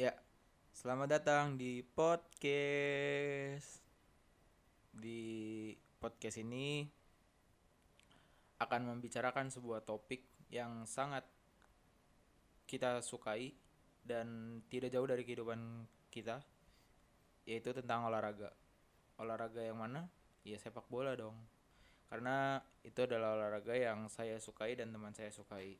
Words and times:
Ya, 0.00 0.16
selamat 0.72 1.20
datang 1.20 1.60
di 1.60 1.84
podcast. 1.84 3.84
Di 4.96 5.76
podcast 6.00 6.40
ini 6.40 6.88
akan 8.64 8.88
membicarakan 8.88 9.52
sebuah 9.52 9.84
topik 9.84 10.24
yang 10.48 10.88
sangat 10.88 11.28
kita 12.64 13.04
sukai 13.04 13.52
dan 14.00 14.64
tidak 14.72 14.88
jauh 14.88 15.04
dari 15.04 15.20
kehidupan 15.20 15.84
kita, 16.08 16.40
yaitu 17.44 17.76
tentang 17.76 18.08
olahraga. 18.08 18.56
Olahraga 19.20 19.60
yang 19.60 19.84
mana? 19.84 20.08
Ya 20.48 20.56
sepak 20.56 20.88
bola 20.88 21.12
dong. 21.12 21.36
Karena 22.08 22.56
itu 22.88 23.04
adalah 23.04 23.36
olahraga 23.36 23.76
yang 23.76 24.08
saya 24.08 24.40
sukai 24.40 24.80
dan 24.80 24.96
teman 24.96 25.12
saya 25.12 25.28
sukai. 25.28 25.76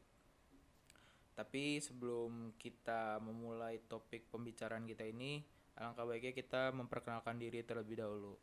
Tapi 1.40 1.80
sebelum 1.80 2.52
kita 2.60 3.16
memulai 3.24 3.80
topik 3.88 4.28
pembicaraan 4.28 4.84
kita 4.84 5.08
ini, 5.08 5.40
alangkah 5.80 6.04
baiknya 6.04 6.36
kita 6.36 6.68
memperkenalkan 6.68 7.40
diri 7.40 7.64
terlebih 7.64 7.96
dahulu. 7.96 8.36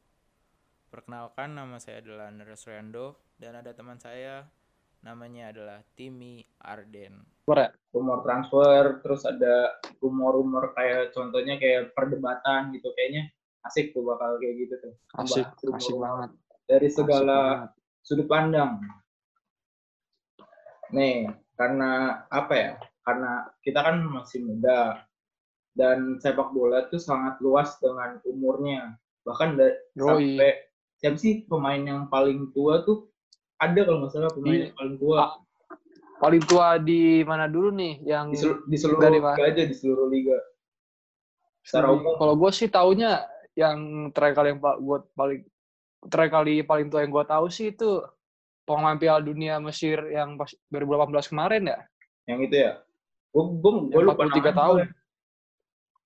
Perkenalkan, 0.89 1.53
nama 1.53 1.77
saya 1.77 2.01
adalah 2.01 2.33
Andres 2.33 2.65
Rando 2.65 3.37
dan 3.37 3.53
ada 3.61 3.69
teman 3.77 4.01
saya 4.01 4.49
namanya 5.05 5.53
adalah 5.53 5.85
Timmy 5.93 6.41
Arden. 6.57 7.21
rumor 7.93 8.25
transfer 8.25 8.97
terus 9.05 9.29
ada 9.29 9.77
rumor-rumor 10.01 10.73
kayak 10.73 11.13
contohnya 11.13 11.61
kayak 11.61 11.93
perdebatan 11.93 12.73
gitu 12.73 12.89
kayaknya 12.97 13.29
asik 13.61 13.93
tuh 13.93 14.03
bakal 14.03 14.35
kayak 14.41 14.57
gitu 14.57 14.73
tuh 14.83 14.93
Asik, 15.15 15.45
Membahas 15.63 15.79
asik 15.79 15.95
banget. 15.95 16.29
dari 16.67 16.87
Asik 16.89 16.97
segala 16.97 17.37
banget. 17.39 17.69
sudut 18.03 18.27
pandang 18.27 18.71
nih 20.91 21.31
karena 21.57 21.91
apa 22.29 22.53
ya 22.53 22.71
karena 23.01 23.31
kita 23.59 23.79
kan 23.81 23.97
masih 24.05 24.45
muda 24.45 25.01
dan 25.73 26.21
sepak 26.21 26.53
bola 26.53 26.85
tuh 26.87 27.01
sangat 27.01 27.41
luas 27.41 27.75
dengan 27.81 28.21
umurnya 28.23 28.95
bahkan 29.25 29.57
da- 29.57 29.73
Yoi. 29.93 30.37
sampai 30.37 30.51
siapa 30.97 31.17
sih 31.17 31.43
pemain 31.45 31.81
yang 31.81 32.05
paling 32.07 32.53
tua 32.53 32.81
tuh 32.81 33.09
ada 33.57 33.81
kalau 33.81 34.05
nggak 34.05 34.13
salah 34.13 34.31
pemain 34.31 34.69
yang 34.69 34.77
paling 34.77 34.97
tua 34.97 35.23
Paling 36.17 36.41
tua 36.49 36.81
di 36.81 37.21
mana 37.21 37.45
dulu 37.45 37.69
nih? 37.69 38.01
Yang 38.01 38.25
di, 38.33 38.37
selu- 38.41 38.63
di 38.65 38.77
seluruh 38.81 39.01
dari 39.05 39.17
liga 39.21 39.29
mana? 39.37 39.49
aja 39.53 39.63
di 39.69 39.75
seluruh 39.77 40.07
liga 40.09 40.37
secara 41.61 41.93
umum 41.93 42.17
Kalau 42.17 42.33
gue 42.33 42.49
sih 42.49 42.69
taunya 42.73 43.21
yang 43.53 43.77
terakhir 44.09 44.33
kali 44.33 44.47
yang 44.49 44.59
gua 44.59 45.05
paling 45.13 45.45
terakhir 46.09 46.31
kali 46.33 46.65
paling 46.65 46.89
tua 46.89 47.05
yang 47.05 47.13
gue 47.13 47.21
tahu 47.21 47.45
sih 47.49 47.69
itu 47.69 48.01
pemain 48.67 48.99
Piala 48.99 49.23
Dunia 49.23 49.55
Mesir 49.63 49.95
yang 50.11 50.35
pas 50.35 50.51
2018 50.67 51.31
kemarin 51.31 51.63
ya. 51.71 51.79
yang 52.27 52.43
itu 52.43 52.55
ya 52.59 52.71
gue 53.31 53.43
gue 53.63 53.71
gue 53.95 54.01
lupa 54.03 54.27
43 54.27 54.27
namanya 54.27 54.51
tahun. 54.51 54.77
soalnya. 54.83 54.87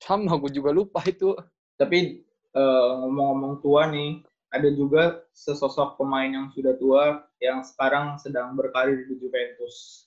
Sama 0.02 0.34
gue 0.38 0.52
juga 0.54 0.70
lupa 0.70 1.02
itu. 1.09 1.34
tapi 1.82 2.22
eh, 2.54 2.92
ngomong-ngomong 3.02 3.66
tua 3.66 3.89
nih 3.89 4.22
ada 4.54 4.70
juga 4.70 5.23
sesosok 5.34 5.98
pemain 5.98 6.30
yang 6.30 6.48
sudah 6.54 6.78
tua 6.78 7.26
yang 7.42 7.66
sekarang 7.66 8.22
sedang 8.22 8.54
berkarir 8.54 9.09
di 9.09 9.17
Juventus 9.17 10.06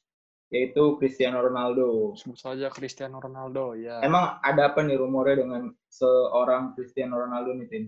yaitu 0.52 0.94
Cristiano 1.00 1.42
Ronaldo 1.42 2.14
Sebut 2.14 2.38
saja 2.38 2.70
Cristiano 2.70 3.18
Ronaldo 3.18 3.74
ya. 3.74 3.98
emang 4.06 4.38
ada 4.38 4.70
apa 4.70 4.86
nih 4.86 5.00
rumornya 5.00 5.42
dengan 5.42 5.62
seorang 5.90 6.78
Cristiano 6.78 7.18
Ronaldo 7.18 7.58
nih 7.58 7.66
Tin? 7.66 7.84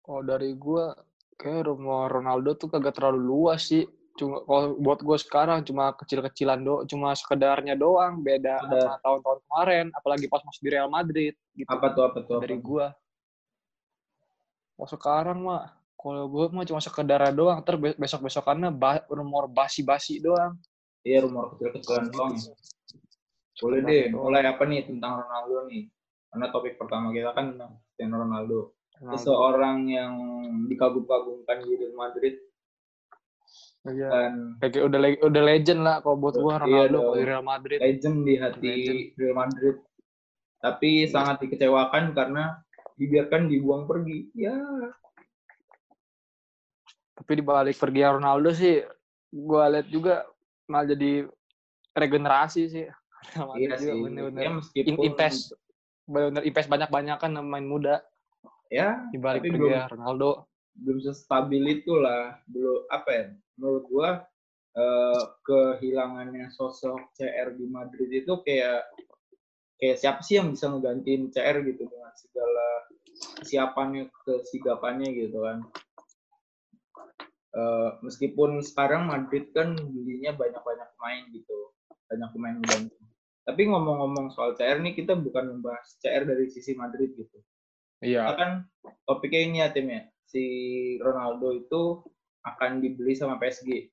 Kalau 0.00 0.24
dari 0.24 0.56
gue 0.56 0.84
kayak 1.38 1.70
rumor 1.70 2.10
Ronaldo 2.10 2.58
tuh 2.58 2.68
kagak 2.68 2.98
terlalu 2.98 3.22
luas 3.22 3.70
sih. 3.70 3.86
Cuma 4.18 4.42
kalau 4.42 4.74
buat 4.82 4.98
gue 4.98 5.14
sekarang 5.22 5.62
cuma 5.62 5.94
kecil-kecilan 5.94 6.58
do, 6.66 6.82
cuma 6.90 7.14
sekedarnya 7.14 7.78
doang. 7.78 8.18
Beda 8.18 8.58
Sekedar. 8.58 8.82
sama 8.82 8.98
tahun-tahun 9.06 9.38
kemarin, 9.46 9.86
apalagi 9.94 10.26
pas 10.26 10.42
masih 10.42 10.60
di 10.66 10.70
Real 10.74 10.90
Madrid 10.90 11.34
gitu. 11.54 11.70
apa 11.70 11.86
tuh 11.94 12.02
apa 12.02 12.18
tuh 12.26 12.34
apa 12.34 12.42
dari 12.42 12.58
gua. 12.58 12.90
Kalau 14.74 14.88
sekarang 14.90 15.38
mah, 15.46 15.70
kalau 15.94 16.26
gua 16.26 16.50
mah 16.50 16.66
cuma 16.66 16.82
sekedar 16.82 17.22
doang. 17.30 17.62
Ntar 17.62 17.78
be- 17.78 17.94
besok-besokannya 17.94 18.74
ba 18.74 19.06
rumor 19.06 19.46
basi-basi 19.46 20.18
doang. 20.18 20.58
iya 21.06 21.22
rumor 21.22 21.54
kecil-kecilan 21.54 22.10
doang 22.10 22.34
ya. 22.34 22.52
boleh 23.58 23.80
deh 23.86 24.04
mulai 24.14 24.46
apa 24.46 24.62
nih 24.66 24.86
tentang 24.86 25.18
Ronaldo 25.18 25.66
nih 25.66 25.90
karena 26.30 26.46
topik 26.54 26.78
pertama 26.78 27.10
kita 27.10 27.34
kan 27.34 27.54
tentang 27.54 28.18
Ronaldo. 28.26 28.77
Seseorang 28.98 29.86
yang 29.86 30.14
dikagum-kagumkan 30.66 31.62
di 31.62 31.72
Real 31.74 31.94
Madrid 31.94 32.34
Iya. 33.86 34.08
dan 34.10 34.32
Kayak 34.58 34.84
udah 34.84 35.00
le- 35.00 35.22
udah 35.22 35.42
legend 35.44 35.80
lah 35.80 35.96
kalau 36.02 36.16
buat 36.18 36.34
gua 36.36 36.58
Iya 36.58 36.60
Ronaldo 36.60 36.98
kalau 36.98 37.14
di 37.14 37.22
Real 37.24 37.44
Madrid. 37.46 37.78
legend 37.78 38.16
di 38.20 38.34
hati 38.36 38.60
Legend. 38.60 38.98
Real 39.14 39.34
Madrid. 39.34 39.76
Tapi 40.58 40.90
sangat 41.06 41.36
dikecewakan 41.38 42.04
karena 42.12 42.58
dibiarkan 42.94 43.46
dibuang 43.46 43.86
pergi. 43.86 44.26
Ya, 44.34 44.58
Tapi 47.14 47.32
di 47.32 47.42
balik 47.42 47.74
pergi 47.74 48.02
Ronaldo 48.04 48.50
sih, 48.52 48.82
gua 49.30 49.66
lihat 49.68 49.86
juga 49.86 50.26
malah 50.66 50.86
jadi 50.88 51.26
regenerasi 51.92 52.62
sih. 52.66 52.86
Real 53.32 53.46
Madrid 53.46 53.66
iya 53.68 53.76
juga 53.76 53.94
bener-bener 54.00 54.42
Ya 54.42 54.50
meskipun 54.52 54.86
in- 54.88 55.02
invest 55.04 55.40
bener 56.04 56.42
invest 56.42 56.68
banyak-banyakan 56.68 57.30
main 57.42 57.64
muda 57.64 58.00
ya 58.68 59.04
di 59.12 59.18
balik 59.20 59.44
belum- 59.48 59.88
Ronaldo. 59.92 60.46
belum 60.78 61.02
sestabil 61.02 61.82
itulah. 61.82 62.38
Belum 62.46 62.86
apa 62.92 63.10
ya? 63.10 63.24
Menurut 63.58 63.84
gua 63.90 64.10
eh, 64.78 65.24
kehilangannya 65.42 66.54
sosok 66.54 67.10
CR 67.18 67.50
di 67.58 67.66
Madrid 67.66 68.14
itu 68.14 68.30
kayak 68.46 68.86
kayak 69.82 69.98
siapa 69.98 70.22
sih 70.22 70.38
yang 70.38 70.54
bisa 70.54 70.70
ngegantiin 70.70 71.34
CR 71.34 71.66
gitu 71.66 71.82
dengan 71.82 72.14
segala 72.14 72.66
kesiapannya, 73.42 74.06
kesigapannya 74.22 75.08
gitu 75.18 75.42
kan. 75.42 75.66
Eh, 77.58 77.90
meskipun 78.06 78.62
sekarang 78.62 79.08
Madrid 79.10 79.50
kan 79.50 79.74
belinya 79.74 80.30
banyak-banyak 80.36 80.88
pemain 80.94 81.24
gitu, 81.34 81.58
banyak 82.06 82.30
pemain 82.30 82.56
muda. 82.62 82.76
Tapi 83.48 83.62
ngomong-ngomong 83.66 84.30
soal 84.30 84.54
CR 84.54 84.78
nih 84.78 84.94
kita 84.94 85.16
bukan 85.18 85.58
membahas 85.58 85.96
CR 85.98 86.22
dari 86.22 86.46
sisi 86.52 86.76
Madrid 86.78 87.16
gitu. 87.18 87.40
Iya. 87.98 88.30
kan 88.38 88.50
topiknya 89.08 89.40
ini 89.42 89.56
ya 89.62 89.68
tim 89.74 89.90
ya, 89.90 90.02
si 90.28 90.44
Ronaldo 91.02 91.50
itu 91.50 91.82
akan 92.46 92.78
dibeli 92.78 93.18
sama 93.18 93.40
PSG. 93.42 93.90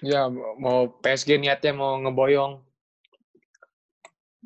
Ya 0.00 0.30
mau 0.32 0.88
PSG 1.02 1.42
niatnya 1.42 1.74
mau 1.74 1.98
ngeboyong 1.98 2.68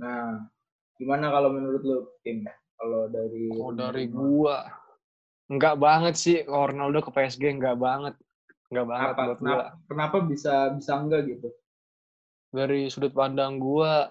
Nah, 0.00 0.48
gimana 0.96 1.28
kalau 1.28 1.52
menurut 1.52 1.82
lu 1.84 1.98
tim? 2.24 2.46
Kalau 2.74 3.06
dari 3.12 3.52
Kalau 3.52 3.74
dari 3.76 4.04
gua 4.08 4.66
enggak 5.52 5.76
banget 5.76 6.14
sih 6.16 6.36
kalau 6.48 6.72
Ronaldo 6.72 7.04
ke 7.04 7.10
PSG 7.12 7.42
enggak 7.60 7.76
banget. 7.76 8.14
Enggak 8.72 8.86
banget 8.88 9.06
kenapa, 9.12 9.22
buat 9.22 9.38
gua. 9.38 9.44
kenapa, 9.44 9.64
kenapa 9.86 10.16
bisa 10.24 10.54
bisa 10.72 10.92
enggak 10.96 11.22
gitu? 11.28 11.48
Dari 12.52 12.88
sudut 12.88 13.12
pandang 13.12 13.60
gua 13.60 14.10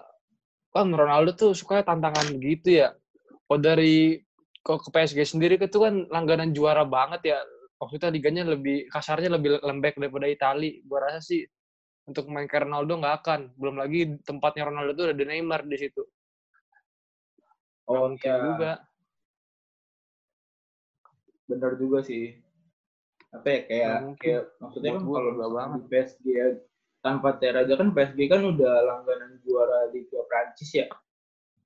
kan 0.72 0.88
Ronaldo 0.88 1.36
tuh 1.36 1.52
suka 1.52 1.84
tantangan 1.84 2.38
gitu 2.40 2.80
ya. 2.80 2.96
Kalau 3.44 3.60
dari 3.60 4.16
kalau 4.62 4.78
ke 4.78 4.88
PSG 4.94 5.26
sendiri 5.26 5.58
itu 5.58 5.78
kan 5.78 6.06
langganan 6.08 6.54
juara 6.54 6.86
banget 6.86 7.34
ya. 7.34 7.38
Maksudnya 7.82 8.14
liganya 8.14 8.42
lebih 8.46 8.86
kasarnya 8.86 9.34
lebih 9.34 9.58
lembek 9.58 9.98
daripada 9.98 10.30
Itali. 10.30 10.86
Gua 10.86 11.02
rasa 11.02 11.18
sih 11.18 11.42
untuk 12.06 12.30
main 12.30 12.46
ke 12.46 12.62
Ronaldo 12.62 13.02
nggak 13.02 13.16
akan. 13.22 13.40
Belum 13.58 13.74
lagi 13.74 14.22
tempatnya 14.22 14.70
Ronaldo 14.70 14.94
tuh 14.94 15.04
ada 15.10 15.16
di 15.18 15.26
Neymar 15.26 15.66
di 15.66 15.76
situ. 15.78 16.02
Oh 17.90 18.06
mungkin 18.06 18.30
iya, 18.30 18.38
juga. 18.38 18.72
bener 21.50 21.72
juga 21.74 21.98
sih. 22.06 22.38
Apa 23.34 23.48
ya 23.50 23.60
kayak 23.66 23.96
kayak 24.22 24.42
maksudnya 24.62 24.90
kan 24.94 25.02
kalau 25.02 25.50
banget. 25.50 25.80
di 25.82 25.86
PSG 25.90 26.24
ya, 26.30 26.46
tanpa 27.02 27.28
CR 27.42 27.56
aja 27.66 27.74
kan 27.74 27.88
PSG 27.90 28.20
kan 28.30 28.40
udah 28.46 28.74
langganan 28.86 29.42
juara 29.42 29.90
Liga 29.90 30.22
Prancis 30.30 30.70
ya. 30.70 30.86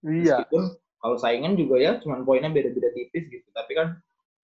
Iya. 0.00 0.48
Meskipun 0.48 0.64
kalau 0.98 1.16
saingan 1.20 1.54
juga 1.54 1.76
ya 1.78 1.92
cuman 2.02 2.24
poinnya 2.26 2.50
beda-beda 2.50 2.90
tipis 2.92 3.24
gitu. 3.28 3.46
Tapi 3.52 3.72
kan 3.76 3.88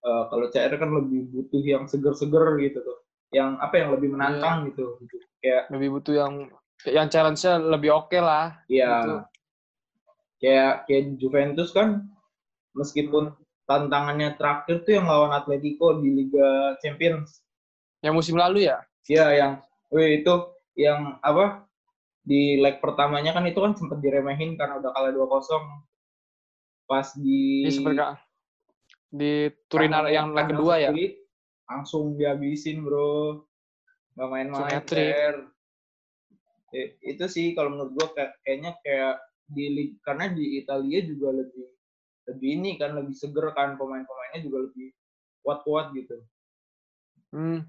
eh, 0.05 0.23
kalau 0.31 0.47
CR 0.53 0.73
kan 0.77 0.91
lebih 0.93 1.31
butuh 1.33 1.63
yang 1.63 1.85
seger-seger 1.89 2.59
gitu 2.61 2.79
tuh. 2.83 2.99
Yang 3.33 3.51
apa 3.65 3.75
yang 3.81 3.89
lebih 3.97 4.09
menantang 4.13 4.69
gitu. 4.69 5.01
gitu. 5.05 5.17
Kayak 5.41 5.73
Lebih 5.73 5.89
butuh 5.99 6.15
yang 6.15 6.35
yang 6.87 7.07
challenge-nya 7.09 7.63
lebih 7.63 7.91
oke 7.95 8.19
lah. 8.19 8.59
ya 8.67 8.91
Gitu. 9.07 9.15
kayak 10.43 10.73
kayak 10.91 11.05
Juventus 11.23 11.71
kan 11.71 12.03
meskipun 12.75 13.31
tantangannya 13.63 14.35
terakhir 14.35 14.83
tuh 14.83 14.99
yang 14.99 15.07
lawan 15.07 15.31
Atletico 15.31 16.03
di 16.03 16.11
Liga 16.11 16.75
Champions. 16.83 17.41
Yang 18.03 18.15
musim 18.19 18.35
lalu 18.35 18.67
ya? 18.67 18.83
Iya 19.07 19.27
yang 19.39 19.53
wih 19.95 20.19
itu 20.23 20.35
yang 20.75 21.23
apa 21.23 21.63
di 22.23 22.59
leg 22.59 22.83
pertamanya 22.83 23.35
kan 23.35 23.47
itu 23.47 23.59
kan 23.63 23.75
sempat 23.79 24.03
diremehin 24.03 24.59
karena 24.59 24.79
udah 24.83 24.91
kalah 24.95 25.11
2-0 25.15 25.31
pas 26.87 27.07
di 27.17 27.65
di 29.13 29.33
Turin 29.69 29.93
Kandang- 29.93 30.13
yang 30.13 30.29
leg 30.33 30.47
kedua 30.51 30.75
ya. 30.81 30.91
Langsung 31.69 32.17
dihabisin 32.17 32.85
bro 32.85 33.45
nggak 34.17 34.29
main-main. 34.29 34.69
Eh, 36.73 36.97
itu 37.05 37.25
sih 37.29 37.53
kalau 37.53 37.77
menurut 37.77 37.93
gua 37.93 38.09
kayak, 38.17 38.33
kayaknya 38.45 38.73
kayak 38.81 39.21
di 39.53 39.93
karena 40.01 40.33
di 40.33 40.57
Italia 40.57 41.01
juga 41.05 41.29
lebih 41.37 41.69
lebih 42.33 42.51
ini 42.57 42.71
kan 42.81 42.97
lebih 42.97 43.13
seger 43.13 43.53
kan 43.53 43.77
pemain-pemainnya 43.77 44.41
juga 44.41 44.71
lebih 44.71 44.89
kuat-kuat 45.45 45.93
gitu. 45.93 46.17
Hmm. 47.35 47.69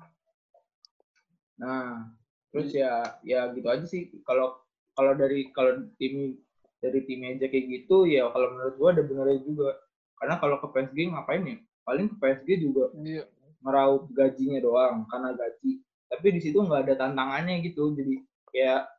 Nah, 1.60 2.12
terus 2.54 2.71
ya 2.71 3.19
ya 3.27 3.51
gitu 3.51 3.68
aja 3.68 3.83
sih 3.83 4.07
kalau 4.24 4.56
kalau 4.95 5.18
dari 5.18 5.51
kalau 5.51 5.83
tim 6.00 6.38
dari 6.83 7.00
tim 7.07 7.24
aja 7.24 7.47
kayak 7.47 7.65
gitu 7.71 8.03
ya 8.03 8.27
kalau 8.35 8.51
menurut 8.51 8.75
gua 8.75 8.89
ada 8.91 9.03
benernya 9.07 9.39
juga. 9.39 9.71
Karena 10.19 10.35
kalau 10.44 10.59
ke 10.59 10.68
PSG 10.75 11.15
ngapain 11.15 11.44
ya? 11.47 11.57
Paling 11.88 12.12
ke 12.12 12.15
PSG 12.19 12.47
juga 12.59 12.91
Iya. 13.00 13.24
ngeraup 13.63 14.12
gajinya 14.12 14.59
doang 14.59 15.07
karena 15.07 15.31
gaji. 15.31 15.80
Tapi 16.12 16.27
di 16.35 16.39
situ 16.44 16.59
nggak 16.59 16.91
ada 16.91 17.07
tantangannya 17.07 17.63
gitu. 17.63 17.95
Jadi 17.95 18.19
kayak 18.51 18.91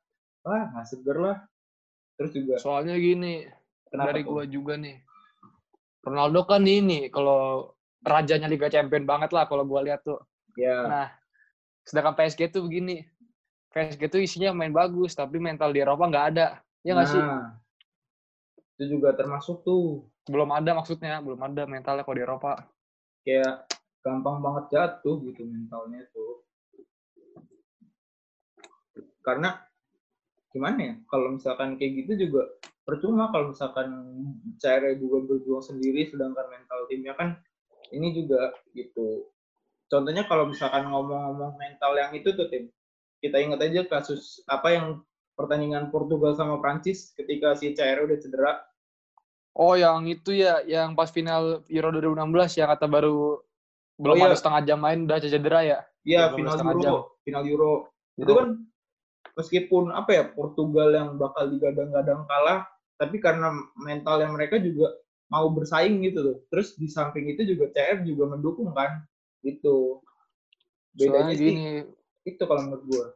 wah 0.49 0.65
nggak 0.73 0.87
seger 0.89 1.17
lah. 1.21 1.37
Terus 2.17 2.33
juga 2.33 2.55
Soalnya 2.57 2.97
gini, 2.97 3.45
kenapa 3.93 4.17
dari 4.17 4.23
gua 4.25 4.49
juga 4.49 4.81
nih. 4.81 4.97
Ronaldo 6.05 6.45
kan 6.49 6.65
ini 6.65 7.09
kalau 7.09 7.73
rajanya 8.05 8.49
Liga 8.49 8.69
Champion 8.69 9.05
banget 9.09 9.33
lah 9.33 9.45
kalau 9.49 9.65
gua 9.65 9.85
lihat 9.85 10.05
tuh. 10.05 10.21
Ya, 10.57 10.85
Nah, 10.87 11.09
sedangkan 11.85 12.15
PSG 12.17 12.49
tuh 12.53 12.65
begini. 12.65 13.05
PSG 13.75 14.07
tuh 14.07 14.23
isinya 14.23 14.55
main 14.55 14.71
bagus, 14.71 15.19
tapi 15.19 15.43
mental 15.43 15.75
di 15.75 15.83
Eropa 15.83 16.07
nggak 16.07 16.27
ada. 16.37 16.47
Ya 16.87 16.95
nggak 16.95 17.11
sih? 17.11 17.23
Itu 18.75 18.99
juga 18.99 19.15
termasuk 19.15 19.62
tuh 19.62 20.11
Belum 20.25 20.49
ada 20.56 20.73
maksudnya, 20.73 21.21
belum 21.21 21.37
ada 21.37 21.69
mentalnya 21.69 22.03
kalau 22.03 22.17
di 22.17 22.25
Eropa. 22.25 22.53
kayak 23.25 23.65
gampang 24.05 24.41
banget 24.44 24.65
jatuh 24.73 25.17
gitu 25.25 25.49
mentalnya 25.49 26.05
tuh. 26.12 26.44
Karena 29.25 29.56
gimana 30.53 30.79
ya? 30.81 30.94
Kalau 31.09 31.32
misalkan 31.32 31.81
kayak 31.81 32.05
gitu 32.05 32.29
juga 32.29 32.53
percuma 32.85 33.32
kalau 33.32 33.56
misalkan 33.56 33.88
cara 34.61 34.93
juga 34.93 35.25
berjuang 35.25 35.65
sendiri 35.65 36.05
sedangkan 36.12 36.53
mental 36.53 36.85
timnya 36.85 37.17
kan 37.17 37.41
ini 37.97 38.12
juga 38.12 38.53
gitu. 38.77 39.32
Contohnya 39.88 40.29
kalau 40.29 40.49
misalkan 40.49 40.85
ngomong-ngomong 40.88 41.56
mental 41.56 41.97
yang 41.97 42.12
itu 42.12 42.32
tuh 42.37 42.49
tim, 42.53 42.69
kita 43.25 43.41
ingat 43.41 43.61
aja 43.65 43.88
kasus 43.88 44.44
apa 44.44 44.69
yang 44.73 44.87
pertandingan 45.35 45.91
Portugal 45.91 46.35
sama 46.39 46.59
Prancis 46.63 47.13
ketika 47.15 47.59
si 47.59 47.75
CR 47.75 48.07
udah 48.07 48.19
cedera. 48.19 48.53
Oh, 49.55 49.79
yang 49.79 50.03
itu 50.11 50.35
ya, 50.35 50.63
yang 50.67 50.99
pas 50.99 51.15
final 51.15 51.63
Euro 51.71 51.89
2016 51.95 52.59
yang 52.59 52.69
kata 52.75 52.87
baru 52.91 53.39
belum 53.95 54.19
iya. 54.19 54.27
ada 54.27 54.37
setengah 54.39 54.61
jam 54.67 54.79
main 54.83 55.07
udah 55.07 55.19
cedera 55.23 55.61
ya. 55.63 55.79
Iya, 56.03 56.35
final 56.35 56.59
Euro, 56.59 56.83
jam. 56.83 56.95
final 57.23 57.45
Euro. 57.47 57.73
Itu 58.19 58.33
kan 58.35 58.49
meskipun 59.39 59.95
apa 59.95 60.11
ya 60.11 60.25
Portugal 60.35 60.91
yang 60.91 61.09
bakal 61.15 61.51
digadang-gadang 61.51 62.27
kalah, 62.27 62.67
tapi 62.99 63.23
karena 63.23 63.55
mental 63.79 64.23
yang 64.23 64.35
mereka 64.35 64.59
juga 64.59 64.91
mau 65.31 65.47
bersaing 65.55 66.03
gitu 66.03 66.19
loh. 66.23 66.37
Terus 66.51 66.75
di 66.75 66.91
samping 66.91 67.31
itu 67.31 67.47
juga 67.47 67.71
CR 67.71 68.03
juga 68.03 68.35
mendukung 68.35 68.75
kan, 68.75 69.07
gitu. 69.47 70.03
Bedanya 70.95 71.31
Soalnya 71.31 71.35
sih 71.35 71.47
gini, 71.47 71.67
itu 72.27 72.43
kalau 72.43 72.63
menurut 72.67 72.85
gua. 72.91 73.07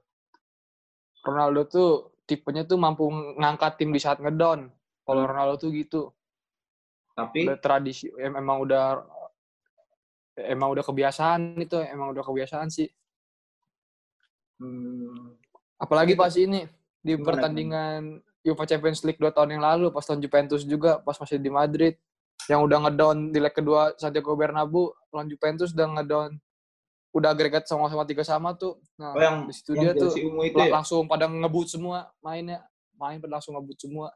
Ronaldo 1.29 1.61
tuh 1.69 1.91
tipenya 2.25 2.65
tuh 2.65 2.81
mampu 2.81 3.05
ngangkat 3.37 3.77
tim 3.77 3.93
di 3.93 4.01
saat 4.01 4.17
ngedown. 4.19 4.73
Kalau 5.05 5.23
Hmm. 5.25 5.31
Ronaldo 5.31 5.55
tuh 5.61 5.71
gitu. 5.73 6.13
Tapi 7.13 7.45
Udah 7.51 7.59
tradisi, 7.59 8.09
em- 8.15 8.39
emang 8.39 8.63
udah 8.63 9.03
emang 10.39 10.71
udah 10.71 10.87
kebiasaan 10.87 11.59
itu, 11.59 11.75
emang 11.83 12.15
udah 12.15 12.23
kebiasaan 12.23 12.71
sih. 12.71 12.87
hmm, 14.59 15.35
Apalagi 15.79 16.15
pas 16.15 16.31
ini 16.35 16.67
di 16.99 17.15
Gimana, 17.15 17.27
pertandingan 17.27 18.01
UEFA 18.43 18.67
Champions 18.67 19.03
League 19.07 19.19
dua 19.19 19.31
tahun 19.31 19.59
yang 19.59 19.63
lalu 19.63 19.91
pas 19.91 20.03
lawan 20.07 20.23
Juventus 20.23 20.63
juga 20.63 20.99
pas 20.99 21.15
masih 21.15 21.39
di 21.39 21.51
Madrid 21.51 21.95
yang 22.47 22.63
udah 22.63 22.87
ngedown 22.87 23.31
di 23.31 23.39
leg 23.39 23.55
kedua 23.55 23.95
Santiago 23.99 24.35
Bernabeu 24.35 24.91
lawan 25.11 25.27
Juventus 25.27 25.71
udah 25.71 25.87
ngedown 25.99 26.31
udah 27.13 27.33
agregat 27.33 27.65
sama-sama 27.65 28.05
tiga 28.05 28.23
sama 28.23 28.53
tuh. 28.53 28.77
Nah, 29.01 29.17
oh 29.17 29.21
yang, 29.21 29.37
di 29.49 29.55
situ 29.57 29.73
yang 29.73 29.93
dia 29.93 29.93
tuh 29.97 30.13
itu 30.13 30.57
lang- 30.57 30.69
ya? 30.69 30.73
langsung 30.81 31.09
pada 31.09 31.25
ngebut 31.27 31.67
semua 31.69 32.13
mainnya. 32.21 32.65
Main 32.99 33.23
pada 33.23 33.39
langsung 33.39 33.55
ngebut 33.55 33.79
semua. 33.79 34.11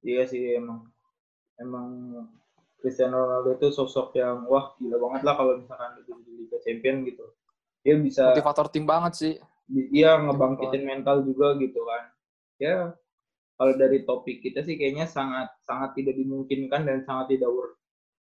Iya 0.00 0.24
sih 0.30 0.54
emang. 0.54 0.86
Emang 1.58 1.88
Cristiano 2.78 3.18
Ronaldo 3.26 3.58
itu 3.58 3.74
sosok 3.74 4.14
yang 4.14 4.46
wah 4.46 4.78
gila 4.78 4.96
banget 5.02 5.26
lah 5.26 5.34
kalau 5.34 5.58
misalkan 5.58 5.98
di 6.06 6.32
Liga 6.46 6.58
Champion 6.62 7.02
gitu. 7.02 7.26
Dia 7.82 7.98
bisa 7.98 8.30
Motivator 8.30 8.66
tim 8.70 8.86
banget 8.86 9.12
sih. 9.18 9.34
dia 9.68 10.16
ngebangkitin 10.16 10.80
mental 10.86 11.20
juga 11.26 11.52
gitu 11.60 11.84
kan. 11.84 12.02
Ya 12.56 12.96
kalau 13.58 13.74
dari 13.74 14.06
topik 14.06 14.38
kita 14.38 14.62
sih 14.62 14.78
kayaknya 14.78 15.10
sangat 15.10 15.50
sangat 15.66 15.98
tidak 15.98 16.14
dimungkinkan 16.14 16.86
dan 16.86 17.02
sangat 17.02 17.34
tidak 17.36 17.50
worth 17.50 17.74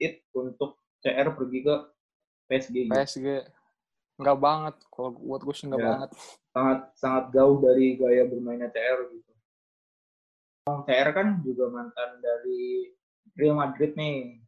it 0.01 0.25
untuk 0.33 0.81
CR 1.05 1.37
pergi 1.37 1.69
ke 1.69 1.75
PSG. 2.49 2.75
gitu. 2.85 2.91
PSG 2.91 3.27
enggak 4.19 4.39
banget 4.39 4.75
kalau 4.89 5.15
buat 5.15 5.41
gue 5.41 5.55
sih 5.55 5.67
enggak 5.69 5.79
Ya. 5.79 5.89
banget. 5.89 6.11
Sangat 6.51 6.79
sangat 6.95 7.25
jauh 7.31 7.57
dari 7.61 7.95
gaya 7.95 8.25
bermainnya 8.25 8.69
CR 8.69 9.01
gitu. 9.09 9.33
CR 10.67 11.09
kan 11.13 11.41
juga 11.41 11.65
mantan 11.69 12.19
dari 12.19 12.93
Real 13.33 13.55
Madrid 13.55 13.95
nih. 13.95 14.43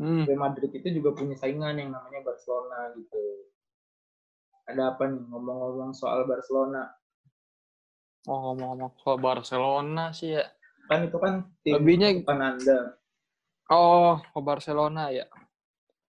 Hmm. 0.00 0.24
Real 0.24 0.40
Madrid 0.40 0.70
itu 0.72 0.88
juga 0.92 1.12
punya 1.12 1.36
saingan 1.36 1.76
yang 1.76 1.90
namanya 1.90 2.24
Barcelona 2.24 2.90
gitu. 2.96 3.22
Ada 4.64 4.96
apa 4.96 5.06
nih 5.06 5.22
ngomong-ngomong 5.24 5.92
soal 5.92 6.24
Barcelona? 6.24 6.88
Oh 8.24 8.38
ngomong-ngomong 8.48 8.94
soal 8.96 9.18
Barcelona 9.18 10.10
sih 10.10 10.34
ya. 10.34 10.46
Kan 10.86 11.06
itu 11.06 11.18
kan 11.18 11.46
tim 11.62 11.78
Lebihnya- 11.78 12.16
bukan 12.22 12.38
Anda. 12.40 12.78
Oh, 13.68 14.18
ke 14.18 14.40
Barcelona 14.40 15.08
ya. 15.08 15.26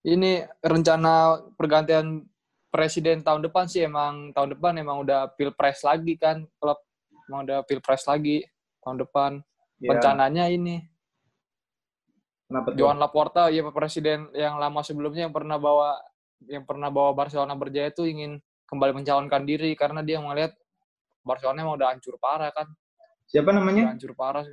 Ini 0.04 0.44
rencana 0.60 1.40
pergantian 1.56 2.28
presiden 2.68 3.24
tahun 3.24 3.48
depan 3.48 3.72
sih 3.72 3.88
emang 3.88 4.36
tahun 4.36 4.60
depan 4.60 4.76
emang 4.82 5.08
udah 5.08 5.32
pilpres 5.40 5.86
lagi 5.86 6.20
kan 6.20 6.44
klub 6.60 6.76
emang 7.32 7.48
udah 7.48 7.64
pilpres 7.64 8.04
lagi 8.04 8.44
tahun 8.84 9.00
depan. 9.00 9.32
Ya, 9.80 9.96
Rencananya 9.96 10.52
ini 10.52 10.84
kenapa? 12.52 12.76
Joan 12.76 13.00
Laporta 13.00 13.48
ya 13.48 13.64
presiden 13.72 14.28
yang 14.36 14.60
lama 14.60 14.84
sebelumnya 14.84 15.30
yang 15.30 15.36
pernah 15.36 15.56
bawa 15.56 15.96
yang 16.52 16.68
pernah 16.68 16.92
bawa 16.92 17.16
Barcelona 17.16 17.56
berjaya 17.56 17.88
itu 17.88 18.04
ingin 18.04 18.44
kembali 18.68 18.92
mencalonkan 19.00 19.48
diri 19.48 19.72
karena 19.80 20.04
dia 20.04 20.20
melihat 20.20 20.52
Barcelona 21.24 21.64
emang 21.64 21.80
udah 21.80 21.96
hancur 21.96 22.20
parah 22.20 22.52
kan. 22.52 22.68
Siapa 23.24 23.56
Udah 23.56 23.64
namanya? 23.64 23.96
hancur 23.96 24.12
parah. 24.12 24.44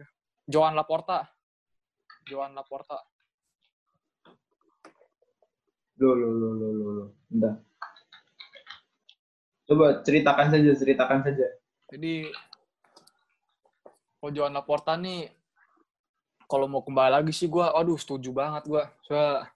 Joan 0.47 0.79
Laporta. 0.79 1.27
Joan 2.31 2.55
Laporta. 2.55 3.03
Loh, 6.01 6.17
loh, 6.17 6.33
loh, 6.33 6.53
loh, 6.57 6.73
loh, 6.73 6.91
loh. 6.97 7.09
Bentar. 7.29 7.61
Coba 9.69 10.01
ceritakan 10.01 10.49
saja, 10.49 10.71
ceritakan 10.73 11.21
saja. 11.21 11.47
Jadi 11.93 12.33
kalau 14.17 14.33
Joan 14.33 14.57
Laporta 14.57 14.97
nih 14.97 15.29
kalau 16.49 16.67
mau 16.67 16.83
kembali 16.83 17.21
lagi 17.21 17.33
sih 17.37 17.47
gua 17.47 17.77
aduh 17.77 18.01
setuju 18.01 18.33
banget 18.33 18.65
gua. 18.65 18.89
Soalnya 19.05 19.53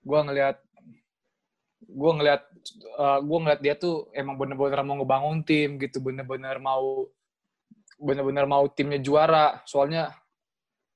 gua 0.00 0.20
ngelihat 0.24 0.56
gua 1.84 2.12
ngelihat 2.16 2.42
eh, 2.98 3.18
gua 3.28 3.38
ngelihat 3.44 3.60
dia 3.60 3.74
tuh 3.76 4.08
emang 4.16 4.40
bener-bener 4.40 4.80
mau 4.82 4.96
ngebangun 5.04 5.44
tim 5.44 5.76
gitu, 5.76 6.00
bener-bener 6.00 6.56
mau 6.58 7.06
bener-bener 8.00 8.48
mau 8.48 8.64
timnya 8.72 8.98
juara. 9.04 9.60
Soalnya 9.68 10.16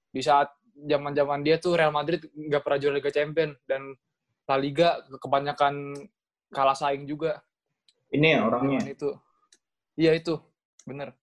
di 0.08 0.24
saat 0.24 0.48
zaman-zaman 0.72 1.44
dia 1.44 1.60
tuh 1.60 1.76
Real 1.76 1.92
Madrid 1.92 2.24
nggak 2.32 2.64
pernah 2.64 2.78
juara 2.80 2.96
Liga 2.96 3.12
Champion 3.12 3.52
dan 3.68 3.92
La 4.52 4.60
Liga 4.60 5.00
kebanyakan 5.16 5.96
kalah 6.52 6.76
saing 6.76 7.08
juga. 7.08 7.40
Ini 8.12 8.36
ya 8.36 8.38
orangnya. 8.44 8.84
Itu. 8.84 9.16
Iya 9.96 10.12
itu, 10.12 10.36
bener. 10.84 11.16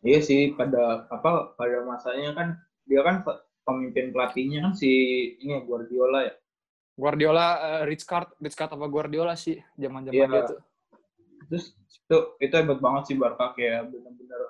Iya 0.00 0.20
sih 0.24 0.56
pada 0.56 1.04
apa 1.12 1.52
pada 1.56 1.84
masanya 1.84 2.32
kan 2.32 2.48
dia 2.88 3.00
kan 3.04 3.20
pe- 3.24 3.40
pemimpin 3.64 4.12
pelatihnya 4.12 4.64
kan 4.64 4.72
si 4.72 4.88
ini 5.40 5.56
ya, 5.56 5.60
Guardiola 5.64 6.28
ya. 6.28 6.34
Guardiola, 6.96 7.46
eh, 7.60 7.82
Rich 7.88 8.04
Card, 8.08 8.32
Rich 8.40 8.56
Card 8.56 8.72
apa 8.76 8.86
Guardiola 8.88 9.36
sih 9.36 9.60
zaman-zaman 9.76 10.16
Iya. 10.16 10.28
dia 10.28 10.42
tuh. 10.48 10.60
Terus 11.48 11.64
itu 11.88 12.18
itu 12.40 12.54
hebat 12.56 12.80
banget 12.80 13.02
sih 13.12 13.16
Barca 13.20 13.52
kayak 13.52 13.92
bener-bener 13.92 14.40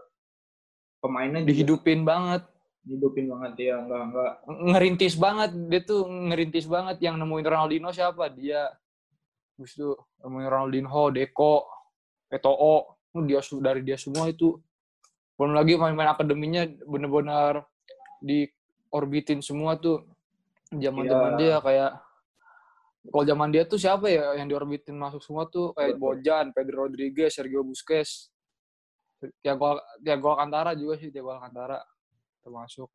pemainnya 1.03 1.41
juga 1.43 1.51
Dihidupin 1.51 2.01
banget, 2.07 2.43
hidupin 2.85 3.33
banget 3.33 3.73
ya 3.73 3.75
nggak 3.81 4.03
nggak 4.13 4.33
ngerintis 4.73 5.15
banget. 5.17 5.51
Dia 5.73 5.81
tuh 5.85 6.05
ngerintis 6.07 6.67
banget 6.69 6.97
yang 7.01 7.17
nemuin 7.17 7.47
Ronaldinho 7.49 7.91
siapa? 7.91 8.29
Dia. 8.33 8.69
Terus 9.57 9.73
itu 9.77 9.91
nemuin 10.21 10.49
Ronaldinho, 10.49 11.03
Deco, 11.15 11.65
Eto'o. 12.29 12.77
Oh, 13.15 13.23
dia 13.23 13.41
dari 13.63 13.81
dia 13.87 13.95
semua 13.95 14.27
itu. 14.27 14.59
Belum 15.39 15.55
lagi 15.55 15.79
main-main 15.79 16.11
akademinya 16.15 16.67
bener-bener 16.87 17.63
diorbitin 18.23 19.39
semua 19.43 19.79
tuh. 19.79 20.03
Zaman-zaman 20.75 21.39
Iya. 21.39 21.39
dia 21.39 21.57
kayak 21.63 21.93
kalau 23.05 23.25
zaman 23.29 23.49
dia 23.53 23.63
tuh 23.69 23.77
siapa 23.77 24.09
ya 24.09 24.33
yang 24.35 24.49
diorbitin 24.49 24.97
masuk 24.97 25.21
semua 25.21 25.45
tuh 25.47 25.77
kayak 25.77 26.01
Betul. 26.01 26.03
Bojan, 26.03 26.47
Pedro 26.57 26.89
Rodriguez, 26.89 27.37
Sergio 27.37 27.61
Busquets, 27.63 28.33
Thiago 29.45 29.79
Thiago 30.01 30.35
Alcantara 30.35 30.73
juga 30.75 30.99
sih 30.99 31.13
Thiago 31.13 31.37
Alcantara. 31.37 31.79
Termasuk. 32.45 32.93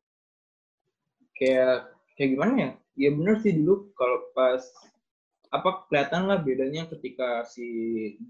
kayak 1.34 1.90
kayak 2.14 2.30
gimana 2.36 2.52
ya? 2.54 2.70
Ya 3.00 3.10
bener 3.16 3.40
sih 3.40 3.56
dulu 3.56 3.90
kalau 3.96 4.28
pas 4.36 4.60
apa 5.50 5.88
kelihatan 5.90 6.30
lah 6.30 6.38
bedanya 6.38 6.86
ketika 6.86 7.42
si 7.42 7.66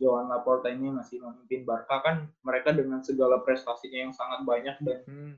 Joan 0.01 0.33
Laporta 0.33 0.73
ini 0.73 0.89
masih 0.89 1.21
memimpin 1.21 1.69
Barca 1.69 2.01
kan 2.01 2.33
mereka 2.41 2.73
dengan 2.73 3.05
segala 3.05 3.45
prestasinya 3.45 4.09
yang 4.09 4.15
sangat 4.17 4.41
banyak 4.47 4.77
dan 4.81 5.01
Hmm. 5.05 5.35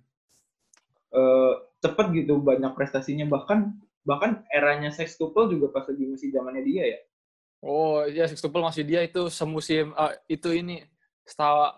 eh, 1.13 1.55
cepet 1.83 2.07
gitu 2.23 2.39
banyak 2.39 2.71
prestasinya 2.79 3.27
bahkan 3.27 3.75
bahkan 4.07 4.47
eranya 4.55 4.95
Sextuple 4.95 5.51
juga 5.51 5.75
pas 5.75 5.85
lagi 5.89 6.05
masih 6.07 6.29
zamannya 6.31 6.63
dia 6.63 6.85
ya. 6.87 6.99
Oh 7.65 8.05
iya 8.07 8.29
Sextuple 8.31 8.63
masih 8.63 8.85
dia 8.87 9.01
itu 9.03 9.27
semusim 9.33 9.91
eh, 9.97 10.13
itu 10.29 10.53
ini 10.55 10.87
setahu 11.27 11.73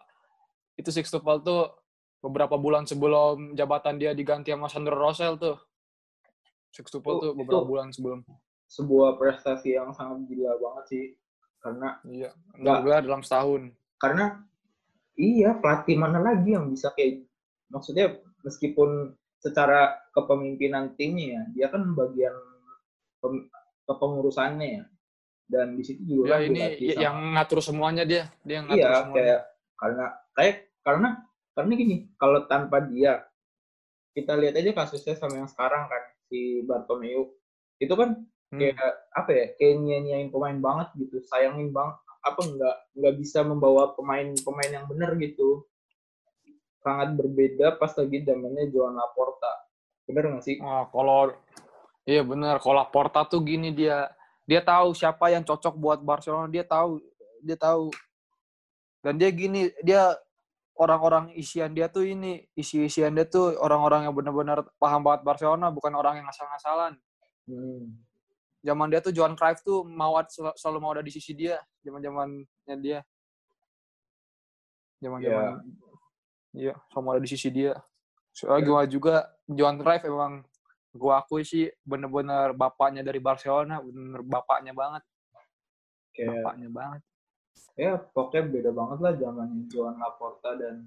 itu 0.74 0.90
Sextuple 0.90 1.38
tuh 1.40 1.70
beberapa 2.24 2.56
bulan 2.56 2.82
sebelum 2.82 3.52
jabatan 3.52 3.94
dia 3.94 4.10
diganti 4.10 4.48
sama 4.48 4.66
Sandro 4.66 4.96
Rosell 4.96 5.36
tuh. 5.36 5.60
Sextuple 6.70 7.20
tuh 7.20 7.32
beberapa 7.34 7.60
itu- 7.60 7.68
bulan 7.68 7.88
sebelum. 7.90 8.20
Sebuah 8.66 9.14
prestasi 9.14 9.76
yang 9.76 9.92
sangat 9.92 10.24
gila 10.24 10.56
banget 10.56 10.84
sih 10.88 11.04
karena 11.58 12.00
Iya. 12.02 12.30
Nggak. 12.50 12.58
Enggak 12.58 12.78
gelar 12.82 13.02
dalam 13.02 13.22
setahun. 13.22 13.62
karena 13.94 14.24
iya 15.14 15.54
pelatih 15.54 15.96
mana 15.96 16.18
lagi 16.18 16.50
yang 16.50 16.68
bisa 16.68 16.90
kayak 16.90 17.24
maksudnya 17.68 18.12
meskipun 18.42 19.14
secara 19.38 19.96
kepemimpinan 20.10 20.92
timnya 20.92 21.26
ya 21.30 21.42
dia 21.54 21.66
kan 21.68 21.88
bagian 21.94 22.34
pem- 23.18 23.48
kepengurusannya 23.82 24.68
ya 24.74 24.84
dan 25.46 25.72
di 25.72 25.82
situ 25.82 26.02
juga 26.04 26.24
Ya 26.26 26.36
kan 26.36 26.42
ini 26.42 26.58
dilatih 26.58 26.76
y- 26.76 26.90
sama- 26.90 27.00
yang 27.00 27.16
ngatur 27.32 27.60
semuanya 27.60 28.04
dia, 28.04 28.24
dia 28.42 28.54
yang 28.54 28.66
ngatur 28.66 28.80
iya 28.82 28.92
semuanya. 28.94 29.14
kayak 29.16 29.40
karena 29.74 30.04
kayak 30.34 30.56
karena 30.82 31.08
karena 31.54 31.72
gini 31.74 31.96
kalau 32.18 32.44
tanpa 32.50 32.82
dia 32.84 33.24
kita 34.14 34.34
lihat 34.38 34.54
aja 34.58 34.70
kasusnya 34.74 35.14
sama 35.18 35.42
yang 35.42 35.50
sekarang 35.50 35.86
kan 35.90 36.02
si 36.30 36.62
Bartomeu 36.66 37.34
itu 37.78 37.94
kan 37.94 38.22
Hmm. 38.54 38.60
kayak 38.60 38.92
apa 39.10 39.30
ya 39.34 39.46
kayak 39.58 39.74
nyanyiin 39.82 40.28
pemain 40.30 40.54
banget 40.62 40.88
gitu 40.94 41.18
sayangin 41.26 41.74
banget 41.74 41.98
apa 42.22 42.38
nggak 42.38 42.76
nggak 42.94 43.14
bisa 43.18 43.42
membawa 43.42 43.98
pemain-pemain 43.98 44.70
yang 44.70 44.86
benar 44.86 45.18
gitu 45.18 45.66
sangat 46.78 47.18
berbeda 47.18 47.74
pas 47.74 47.90
lagi 47.98 48.22
zamannya 48.22 48.70
Joan 48.70 48.94
Laporta 48.94 49.50
bener 50.06 50.30
nggak 50.30 50.44
sih 50.46 50.56
Wah, 50.62 50.86
kalau 50.86 51.34
iya 52.06 52.22
benar, 52.22 52.62
kalau 52.62 52.78
Laporta 52.78 53.26
tuh 53.26 53.42
gini 53.42 53.74
dia 53.74 54.06
dia 54.44 54.60
tahu 54.62 54.94
siapa 54.94 55.32
yang 55.34 55.42
cocok 55.42 55.74
buat 55.74 55.98
Barcelona, 56.04 56.44
dia 56.52 56.60
tahu, 56.68 57.00
dia 57.40 57.56
tahu. 57.56 57.88
Dan 59.00 59.16
dia 59.16 59.32
gini, 59.32 59.72
dia 59.80 60.12
orang-orang 60.74 61.30
isian 61.38 61.70
dia 61.70 61.86
tuh 61.86 62.02
ini, 62.02 62.46
isi-isian 62.58 63.14
dia 63.14 63.26
tuh 63.26 63.54
orang-orang 63.62 64.10
yang 64.10 64.14
benar-benar 64.14 64.66
paham 64.78 65.06
banget 65.06 65.22
Barcelona, 65.22 65.70
bukan 65.70 65.94
orang 65.94 66.22
yang 66.22 66.26
ngasal-ngasalan. 66.26 66.98
Hmm. 67.46 67.94
Zaman 68.64 68.88
dia 68.90 69.00
tuh 69.04 69.12
Johan 69.12 69.36
Cruyff 69.36 69.60
tuh 69.60 69.84
mau 69.84 70.16
selalu 70.56 70.78
mau 70.80 70.90
ada 70.96 71.04
di 71.04 71.12
sisi 71.12 71.36
dia, 71.36 71.60
zaman-zamannya 71.84 72.76
dia. 72.80 72.98
Zaman-zaman 74.98 75.62
Iya, 76.54 76.78
sama 76.94 77.18
ada 77.18 77.22
di 77.22 77.30
sisi 77.30 77.50
dia. 77.50 77.74
Soalnya 78.30 78.62
Ya. 78.62 78.68
gua 78.70 78.82
juga 78.86 79.14
Johan 79.50 79.76
Cruyff 79.82 80.06
emang 80.06 80.46
gua 80.94 81.22
akui 81.22 81.42
sih 81.42 81.66
bener-bener 81.82 82.54
bapaknya 82.54 83.02
dari 83.02 83.18
Barcelona, 83.18 83.82
bener 83.82 84.22
bapaknya 84.22 84.70
banget, 84.70 85.02
kayak 86.14 86.38
bapaknya 86.38 86.68
banget. 86.70 87.02
Ya 87.74 87.96
pokoknya 87.96 88.42
beda 88.50 88.70
banget 88.70 88.98
lah 89.00 89.12
zaman 89.14 89.48
Joan 89.66 89.96
Laporta 89.96 90.54
dan 90.54 90.86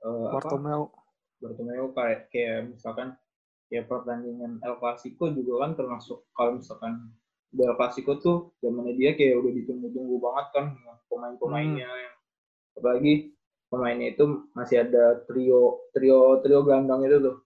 eh, 0.00 0.24
apa 0.26 0.40
Bartomeu. 0.40 0.90
Bartomeu 1.38 1.86
kayak 1.92 2.20
kayak 2.28 2.58
misalkan 2.70 3.14
kayak 3.66 3.86
pertandingan 3.86 4.58
El 4.60 4.76
Clasico 4.76 5.28
juga 5.28 5.64
kan 5.64 5.72
termasuk 5.74 6.26
kalau 6.32 6.56
misalkan 6.56 7.12
di 7.48 7.62
El 7.62 7.74
Clasico 7.74 8.16
tuh 8.16 8.36
zamannya 8.58 8.94
dia 8.94 9.12
kayak 9.12 9.38
udah 9.38 9.52
ditunggu-tunggu 9.54 10.16
banget 10.18 10.46
kan 10.50 10.64
pemain-pemainnya 11.06 11.84
Hmm. 11.84 12.00
yang 12.00 12.14
apalagi 12.72 13.14
pemainnya 13.68 14.08
itu 14.10 14.24
masih 14.52 14.76
ada 14.82 15.20
trio 15.22 15.88
trio 15.90 16.40
trio 16.40 16.60
gandang 16.62 17.00
itu 17.02 17.20
tuh 17.20 17.36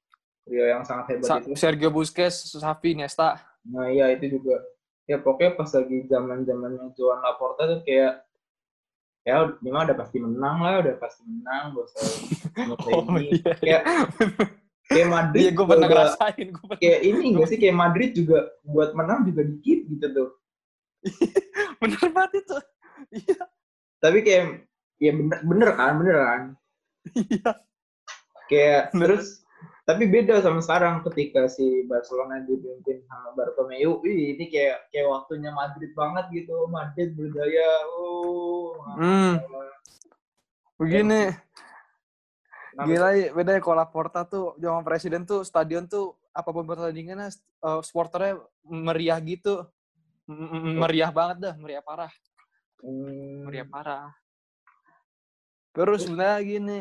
trio 0.42 0.64
yang 0.64 0.82
sangat 0.82 1.12
hebat 1.12 1.26
Sa- 1.26 1.38
itu 1.40 1.54
Sergio 1.54 1.90
Busquets, 1.90 2.50
Xavi, 2.52 2.94
Nesta. 2.94 3.42
nah 3.66 3.86
iya 3.86 4.10
itu 4.10 4.38
juga 4.38 4.62
ya 5.04 5.18
pokoknya 5.18 5.54
pas 5.54 5.70
lagi 5.70 6.06
zaman 6.06 6.42
zamannya 6.42 6.90
Joan 6.92 7.18
Laporta 7.18 7.66
tuh 7.66 7.82
kayak 7.82 8.25
ya 9.26 9.42
mah 9.60 9.82
udah 9.82 9.96
pasti 9.98 10.16
menang 10.16 10.56
lah 10.62 10.74
udah 10.80 10.94
pasti 10.96 11.22
menang 11.26 11.74
gak 11.74 11.84
usah 11.84 12.02
Oh 12.94 13.02
ini 13.18 13.36
iya. 13.36 13.52
kayak 13.58 13.82
kayak 14.86 15.08
Madrid 15.10 15.42
Iya, 15.42 15.50
gue 15.50 15.64
pernah 15.66 15.82
juga- 15.82 15.96
ngerasain. 16.06 16.46
Gua 16.48 16.64
pernah, 16.64 16.78
kayak 16.78 17.00
ini 17.02 17.24
gak 17.34 17.48
sih 17.50 17.58
kayak 17.58 17.76
Madrid 17.76 18.10
juga 18.14 18.38
buat 18.62 18.90
menang 18.94 19.26
juga 19.26 19.42
dikit 19.42 19.78
gitu 19.90 20.06
tuh 20.08 20.28
bener 21.82 22.06
banget 22.10 22.32
itu. 22.40 22.56
Iya. 23.12 23.42
tapi 23.96 24.18
kayak 24.22 24.44
ya 24.96 25.12
bener 25.12 25.38
bener 25.42 25.68
kan 25.74 25.92
bener 25.96 26.16
kan 26.16 26.42
Iya. 27.12 27.50
kayak 28.46 28.82
Bener. 28.90 29.02
terus 29.10 29.26
tapi 29.86 30.10
beda 30.10 30.42
sama 30.42 30.58
sekarang 30.58 31.06
ketika 31.06 31.46
si 31.46 31.86
Barcelona 31.86 32.42
dipimpin 32.42 33.06
sama 33.06 33.38
Bartomeu 33.38 34.02
ini 34.02 34.50
kayak 34.50 34.90
kayak 34.90 35.06
waktunya 35.06 35.54
Madrid 35.54 35.94
banget 35.94 36.26
gitu 36.34 36.66
Madrid 36.66 37.14
berjaya 37.14 37.70
oh 37.94 38.82
Hmm. 38.96 39.36
Begini, 40.76 41.32
gila 42.76 43.08
ya, 43.16 43.32
beda 43.32 43.56
ya 43.56 43.60
kalau 43.64 43.80
Laporta 43.80 44.28
tuh, 44.28 44.52
zaman 44.60 44.84
presiden 44.84 45.24
tuh, 45.24 45.40
stadion 45.40 45.88
tuh, 45.88 46.12
apa 46.36 46.52
pun 46.52 46.68
pertandingannya, 46.68 47.32
eh, 47.32 47.80
supporternya 47.80 48.44
meriah 48.64 49.16
gitu. 49.24 49.64
M- 50.28 50.52
m- 50.52 50.76
Meriah 50.84 51.08
banget 51.08 51.36
dah, 51.48 51.54
meriah 51.56 51.80
parah. 51.80 52.12
Hmm, 52.84 53.48
meriah 53.48 53.64
parah. 53.64 54.12
Terus 55.72 56.04
sebenarnya 56.04 56.38
gini, 56.44 56.78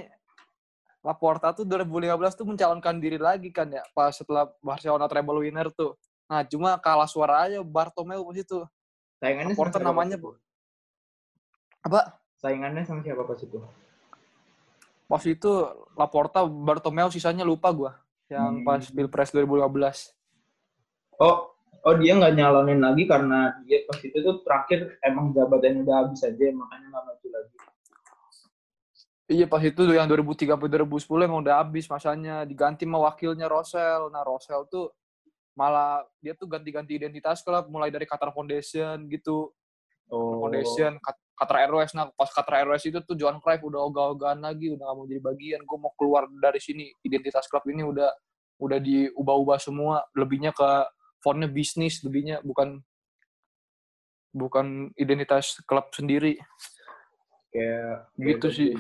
Laporta 1.05 1.53
tuh 1.53 1.69
2015 1.69 2.33
tuh 2.33 2.45
mencalonkan 2.50 2.97
diri 2.97 3.21
lagi 3.21 3.53
kan 3.53 3.69
ya, 3.69 3.85
pas 3.93 4.09
setelah 4.09 4.50
Barcelona 4.57 5.05
treble 5.05 5.38
winner 5.45 5.69
tuh. 5.69 5.93
Nah, 6.25 6.41
cuma 6.41 6.74
kalah 6.81 7.05
suara 7.05 7.45
aja 7.45 7.62
Bartomeu 7.62 8.25
pas 8.25 8.33
itu. 8.33 8.65
saingannya 9.21 9.53
sama 9.53 9.62
Laporta 9.69 9.77
siapa 9.77 9.85
namanya, 9.85 10.15
Bu. 10.17 10.29
Apa? 11.85 12.17
saingannya 12.35 12.81
sama 12.83 13.05
siapa 13.05 13.21
pas 13.21 13.38
itu 13.38 13.57
Pas 15.05 15.21
itu 15.21 15.51
Laporta, 15.93 16.41
Bartomeu 16.41 17.13
sisanya 17.13 17.45
lupa 17.45 17.69
gua. 17.69 18.01
Yang 18.25 18.51
Hmm. 18.57 18.65
pas 18.65 18.81
Pilpres 18.89 19.29
2015. 19.29 20.09
oh 21.21 21.53
oh 21.85 21.95
dia 21.95 22.17
nggak 22.17 22.33
nyalonin 22.33 22.81
lagi 22.81 23.05
karena 23.05 23.53
dia 23.63 23.85
pas 23.85 24.01
itu 24.01 24.17
tuh 24.17 24.41
terakhir 24.41 24.97
emang 25.00 25.29
jabatannya 25.31 25.85
udah 25.85 25.95
habis 26.01 26.25
aja 26.25 26.50
makanya 26.51 26.89
nggak 26.91 27.05
maju 27.05 27.27
lagi 27.29 27.55
Iya 29.25 29.50
pas 29.50 29.58
itu 29.58 29.82
yang 29.89 30.05
2003 30.05 30.53
sampai 30.53 30.70
2010 30.70 31.25
emang 31.25 31.41
udah 31.41 31.65
habis 31.65 31.89
masanya 31.89 32.46
diganti 32.46 32.86
sama 32.86 33.10
wakilnya 33.10 33.50
Rosel. 33.50 34.13
Nah 34.13 34.22
Rosel 34.22 34.70
tuh 34.70 34.94
malah 35.58 36.03
dia 36.22 36.38
tuh 36.38 36.46
ganti-ganti 36.46 37.00
identitas 37.00 37.41
klub 37.41 37.65
mulai 37.72 37.89
dari 37.89 38.05
Qatar 38.05 38.29
Foundation 38.36 39.08
gitu. 39.10 39.50
oh 40.13 40.46
Foundation, 40.46 41.01
Qatar 41.36 41.58
Airways. 41.67 41.91
Nah, 41.98 42.12
pas 42.15 42.32
Qatar 42.32 42.63
Airways 42.63 42.84
itu 42.86 43.00
tuh 43.01 43.15
Johan 43.20 43.41
Cruyff 43.44 43.63
udah 43.63 43.82
ogah-ogahan 43.91 44.39
lagi, 44.39 44.72
udah 44.72 44.88
gak 44.88 44.96
mau 44.96 45.08
jadi 45.08 45.22
bagian. 45.24 45.60
Gue 45.67 45.77
mau 45.79 45.91
keluar 46.00 46.29
dari 46.29 46.62
sini. 46.63 46.91
Identitas 47.01 47.48
klub 47.51 47.63
ini 47.67 47.84
udah 47.84 48.12
udah 48.60 48.79
diubah-ubah 48.79 49.60
semua. 49.60 50.05
Lebihnya 50.15 50.55
ke 50.55 50.88
fontnya 51.20 51.51
bisnis, 51.51 52.00
lebihnya 52.05 52.39
bukan 52.46 52.79
bukan 54.32 54.91
identitas 54.96 55.60
klub 55.67 55.91
sendiri. 55.91 56.39
Kayak 57.55 58.12
Gitu 58.19 58.47
sih. 58.51 58.71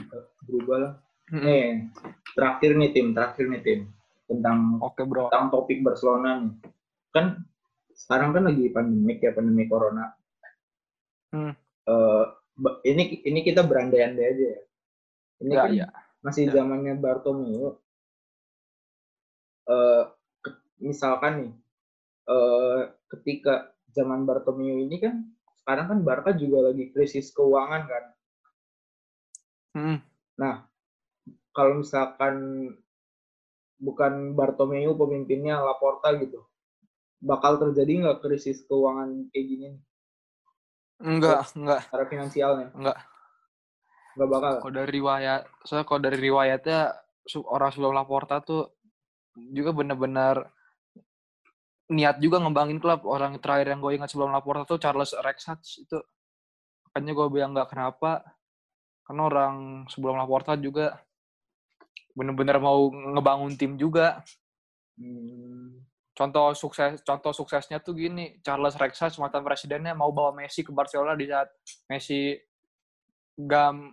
berubah, 0.43 0.77
lah 0.77 0.93
Mm-mm. 1.31 1.41
nih 1.41 1.65
terakhir 2.35 2.71
nih 2.75 2.91
tim 2.91 3.07
terakhir 3.15 3.45
nih 3.47 3.61
tim 3.63 3.79
tentang 4.27 4.77
Oke 4.83 5.01
bro. 5.07 5.31
tentang 5.31 5.47
topik 5.49 5.79
Barcelona 5.79 6.43
nih 6.43 6.53
kan 7.09 7.25
sekarang 7.95 8.35
kan 8.35 8.43
lagi 8.45 8.67
pandemik 8.69 9.23
ya 9.23 9.31
pandemi 9.31 9.65
corona 9.65 10.11
Hmm. 11.31 11.51
Eh, 11.83 12.23
ba- 12.55 12.79
ini 12.83 13.19
ini 13.21 13.39
kita 13.41 13.61
berandai-andai 13.61 14.23
aja 14.25 14.45
ya 14.55 14.61
ini 15.41 15.51
Ya, 15.51 15.61
kan 15.61 15.71
ya. 15.73 15.87
masih 16.21 16.47
Ya. 16.47 16.53
zamannya 16.55 16.95
Bartomeu 16.95 17.75
eh 19.65 20.03
ke- 20.39 20.61
misalkan 20.79 21.33
nih 21.41 21.51
eh 22.25 22.81
ketika 23.09 23.53
zaman 23.91 24.23
Bartomeu 24.23 24.79
ini 24.79 24.95
kan 24.97 25.15
sekarang 25.59 25.85
kan 25.89 25.99
Barca 26.01 26.31
juga 26.33 26.69
lagi 26.69 26.89
krisis 26.89 27.33
keuangan 27.33 27.83
kan 27.85 28.03
Mm. 29.75 29.99
kalau 31.51 31.83
misalkan 31.83 32.35
bukan 33.79 34.33
Bartomeu 34.33 34.95
pemimpinnya 34.95 35.59
Laporta 35.59 36.15
gitu 36.15 36.47
bakal 37.19 37.59
terjadi 37.59 38.07
nggak 38.07 38.19
krisis 38.23 38.63
keuangan 38.67 39.27
kayak 39.35 39.45
gini 39.45 39.69
Enggak, 41.03 41.51
enggak, 41.59 41.83
secara 41.91 42.05
finansialnya 42.07 42.67
enggak. 42.71 42.97
nggak 44.15 44.29
bakal 44.31 44.51
Kalau 44.63 44.73
dari 44.79 44.91
riwayat, 44.95 45.41
soalnya 45.67 45.85
kalau 45.91 46.01
dari 46.07 46.17
riwayatnya 46.23 46.79
orang 47.51 47.69
sebelum 47.75 47.91
Laporta 47.91 48.39
tuh 48.39 48.71
juga 49.35 49.75
benar-benar 49.75 50.55
niat 51.91 52.17
juga 52.23 52.39
ngembangin 52.39 52.79
klub. 52.79 53.03
Orang 53.03 53.35
terakhir 53.43 53.75
yang 53.75 53.83
gue 53.83 53.91
ingat 53.99 54.07
sebelum 54.07 54.31
Laporta 54.31 54.63
tuh 54.63 54.79
Charles 54.79 55.11
Rexach 55.19 55.83
itu. 55.83 55.99
Makanya 56.87 57.11
gue 57.11 57.27
bilang 57.27 57.51
nggak 57.51 57.69
kenapa. 57.75 58.23
Karena 59.05 59.21
orang 59.29 59.55
sebelum 59.87 60.17
Laporta 60.17 60.57
juga 60.57 60.97
bener-bener 62.17 62.57
mau 62.57 62.89
ngebangun 62.89 63.53
tim 63.53 63.77
juga. 63.77 64.25
Hmm. 64.97 65.85
Contoh 66.15 66.55
sukses 66.55 67.03
contoh 67.03 67.35
suksesnya 67.35 67.83
tuh 67.83 67.93
gini, 67.93 68.39
Charles 68.39 68.79
Rexach 68.79 69.19
mantan 69.19 69.43
presidennya 69.43 69.91
mau 69.91 70.15
bawa 70.15 70.31
Messi 70.31 70.63
ke 70.63 70.71
Barcelona 70.71 71.13
di 71.13 71.27
saat 71.27 71.51
Messi 71.91 72.39
gak 73.35 73.91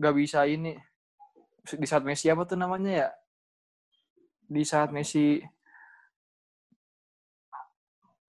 gak 0.00 0.14
bisa 0.16 0.48
ini 0.48 0.72
di 1.62 1.86
saat 1.86 2.02
Messi 2.02 2.32
apa 2.32 2.48
tuh 2.48 2.56
namanya 2.58 2.90
ya? 2.90 3.08
Di 4.48 4.64
saat 4.64 4.90
Messi 4.90 5.38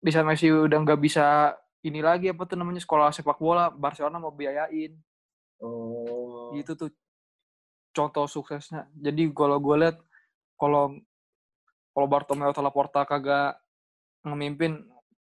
di 0.05 0.11
saat 0.13 0.27
Messi 0.27 0.53
udah 0.53 0.77
nggak 0.85 1.01
bisa 1.01 1.55
ini 1.81 1.97
lagi 2.05 2.29
apa 2.29 2.45
tuh 2.45 2.61
namanya 2.61 2.77
sekolah 2.77 3.09
sepak 3.09 3.41
bola 3.41 3.73
Barcelona 3.73 4.21
mau 4.21 4.29
biayain 4.29 4.93
Oh. 5.63 6.51
itu 6.55 6.75
tuh 6.75 6.91
contoh 7.95 8.27
suksesnya. 8.27 8.91
Jadi 8.99 9.31
kalau 9.31 9.57
gue 9.63 9.75
lihat 9.87 9.97
kalau 10.59 10.99
kalau 11.95 12.07
Bartomeu 12.11 12.51
atau 12.51 12.59
Laporta 12.59 13.07
kagak 13.07 13.55
ngemimpin 14.27 14.83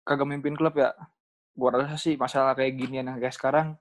kagak 0.06 0.28
mimpin 0.30 0.54
klub 0.54 0.78
ya 0.78 0.94
gue 1.52 1.68
rasa 1.68 1.98
sih 2.00 2.14
masalah 2.16 2.56
kayak 2.56 2.74
gini 2.78 3.02
yang 3.02 3.18
kayak 3.18 3.34
sekarang 3.34 3.76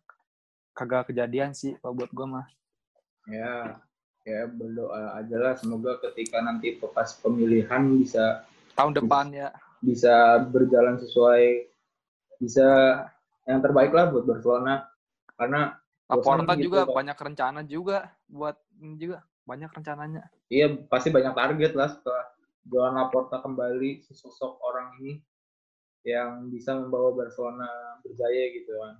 kagak 0.73 1.11
kejadian 1.11 1.53
sih 1.53 1.77
kalau 1.79 1.93
buat 1.93 2.11
gue 2.11 2.27
mah. 2.27 2.47
Ya, 3.29 3.77
ya 4.25 4.49
berdoa 4.49 5.21
aja 5.21 5.37
lah 5.37 5.53
semoga 5.55 6.01
ketika 6.09 6.41
nanti 6.41 6.77
pas 6.81 7.13
pemilihan 7.21 7.85
bisa 8.01 8.43
tahun 8.73 8.97
depan 8.97 9.29
ya. 9.29 9.49
bisa 9.81 10.41
berjalan 10.45 11.01
sesuai 11.01 11.69
bisa 12.37 12.67
yang 13.49 13.61
terbaik 13.61 13.93
lah 13.93 14.09
buat 14.09 14.25
Barcelona. 14.25 14.89
Karena 15.37 15.80
Laporta 16.11 16.43
bosan 16.43 16.59
gitu 16.59 16.65
juga 16.67 16.79
kok. 16.83 16.95
banyak 16.99 17.17
rencana 17.17 17.59
juga 17.63 17.97
buat 18.27 18.55
ini 18.83 18.95
juga 18.99 19.17
banyak 19.47 19.71
rencananya 19.71 20.23
iya 20.51 20.67
pasti 20.91 21.07
banyak 21.09 21.31
target 21.31 21.71
lah 21.73 21.87
setelah 21.87 22.25
Joan 22.67 22.93
Laporta 22.99 23.39
kembali 23.39 24.03
sesosok 24.05 24.59
orang 24.61 24.99
ini 25.01 25.23
yang 26.03 26.51
bisa 26.51 26.75
membawa 26.75 27.15
Barcelona 27.15 27.69
berjaya 28.03 28.43
gitu 28.51 28.71
kan 28.75 28.93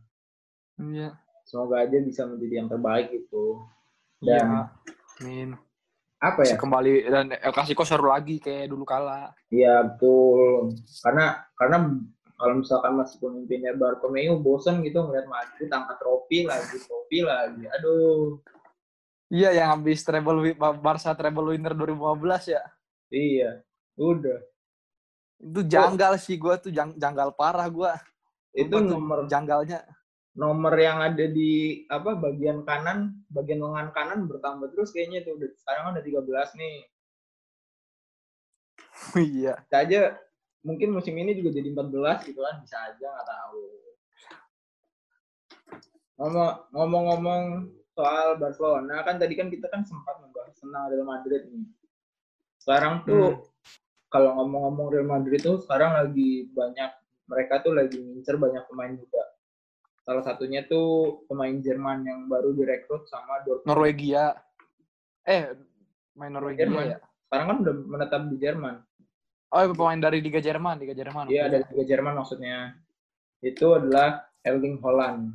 iya 0.88 1.10
semoga 1.44 1.84
aja 1.84 1.98
bisa 2.00 2.24
menjadi 2.24 2.64
yang 2.64 2.70
terbaik 2.72 3.12
gitu 3.12 3.60
dan 4.24 4.32
iya 4.32 4.44
Amin. 5.22 5.50
apa 6.22 6.46
ya 6.46 6.54
Bisa 6.54 6.62
kembali 6.62 6.94
dan 7.10 7.26
El 7.36 7.54
Clasico 7.54 7.84
seru 7.84 8.08
lagi 8.10 8.38
kayak 8.40 8.70
dulu 8.70 8.86
kala 8.86 9.34
Iya 9.52 9.84
betul. 9.84 10.72
Karena 11.04 11.44
karena 11.60 11.78
kalau 12.42 12.58
misalkan 12.58 12.98
masih 12.98 13.22
pemimpinnya 13.22 13.78
Bartomeu 13.78 14.42
bosen 14.42 14.82
gitu 14.82 15.06
ngeliat 15.06 15.30
Madrid 15.30 15.70
angkat 15.70 16.02
trofi 16.02 16.42
lagi, 16.44 16.78
trofi 16.82 17.22
lagi. 17.22 17.70
Aduh. 17.78 18.42
iya 19.30 19.54
yang 19.54 19.78
habis 19.78 20.02
treble 20.02 20.42
Barca 20.58 21.14
treble 21.14 21.54
winner 21.54 21.72
2015 21.72 22.58
ya 22.58 22.64
Iya. 23.14 23.62
Udah. 23.96 24.42
itu 25.42 25.62
janggal 25.66 26.18
sih 26.18 26.38
gue 26.38 26.54
tuh 26.58 26.72
jang- 26.74 26.98
janggal 26.98 27.34
parah 27.34 27.66
gue 27.66 27.92
Itu 28.52 28.82
nomor 28.82 29.30
janggalnya 29.30 29.86
nomor 30.32 30.72
yang 30.80 31.04
ada 31.04 31.28
di 31.28 31.84
apa 31.92 32.16
bagian 32.16 32.64
kanan, 32.64 33.20
bagian 33.28 33.60
lengan 33.60 33.92
kanan 33.92 34.32
bertambah 34.32 34.72
terus 34.72 34.96
kayaknya 34.96 35.28
tuh. 35.28 35.36
Sekarang 35.60 35.92
udah 35.92 36.00
13 36.00 36.56
nih. 36.56 36.76
iya 39.36 39.60
aja 39.72 40.16
mungkin 40.62 40.90
musim 40.92 41.14
ini 41.14 41.34
juga 41.34 41.50
jadi 41.52 41.70
14 41.70 42.26
gitu 42.26 42.40
kan. 42.40 42.62
Bisa 42.62 42.78
aja 42.80 43.06
nggak 43.08 43.28
tahu. 43.28 43.62
Ngomong- 46.18 46.58
Ngomong-ngomong 46.72 47.44
soal 47.92 48.38
Barcelona 48.38 49.02
kan 49.02 49.18
tadi 49.18 49.34
kan 49.34 49.50
kita 49.50 49.68
kan 49.68 49.82
sempat 49.84 50.22
membahas 50.22 50.54
tentang 50.56 50.88
Real 50.88 51.04
Madrid 51.04 51.44
nih. 51.46 51.66
Sekarang 52.58 53.02
tuh 53.04 53.42
kalau 54.08 54.38
ngomong-ngomong 54.38 54.88
Real 54.90 55.08
Madrid 55.08 55.42
tuh 55.42 55.58
sekarang 55.60 55.98
lagi 55.98 56.48
banyak 56.48 56.92
mereka 57.26 57.60
tuh 57.60 57.74
lagi 57.74 57.98
ngincer 57.98 58.38
banyak 58.38 58.64
pemain 58.66 58.94
muda. 58.94 59.24
Salah 60.02 60.22
satunya 60.22 60.66
tuh 60.66 61.22
pemain 61.26 61.54
Jerman 61.54 62.04
yang 62.04 62.20
baru 62.26 62.54
direkrut 62.54 63.06
sama 63.06 63.42
Dortmund. 63.42 63.66
Norwegia 63.66 64.34
eh 65.24 65.54
main 66.14 66.32
Norwegia 66.32 66.66
Jerman. 66.66 66.86
ya 66.88 66.98
Sekarang 67.26 67.48
kan 67.48 67.58
udah 67.64 67.76
menetap 67.88 68.22
di 68.28 68.38
Jerman. 68.38 68.76
Oh 69.52 69.60
iya, 69.62 69.70
pemain 69.76 70.00
dari 70.00 70.20
Liga 70.24 70.40
Jerman 70.40 70.80
Liga 70.80 70.96
Jerman 70.96 71.28
Iya, 71.28 71.52
dari 71.52 71.64
Liga 71.76 71.86
Jerman 71.86 72.14
maksudnya. 72.18 72.76
Itu 73.44 73.76
adalah 73.76 74.32
Erling 74.42 74.80
Haaland. 74.80 75.34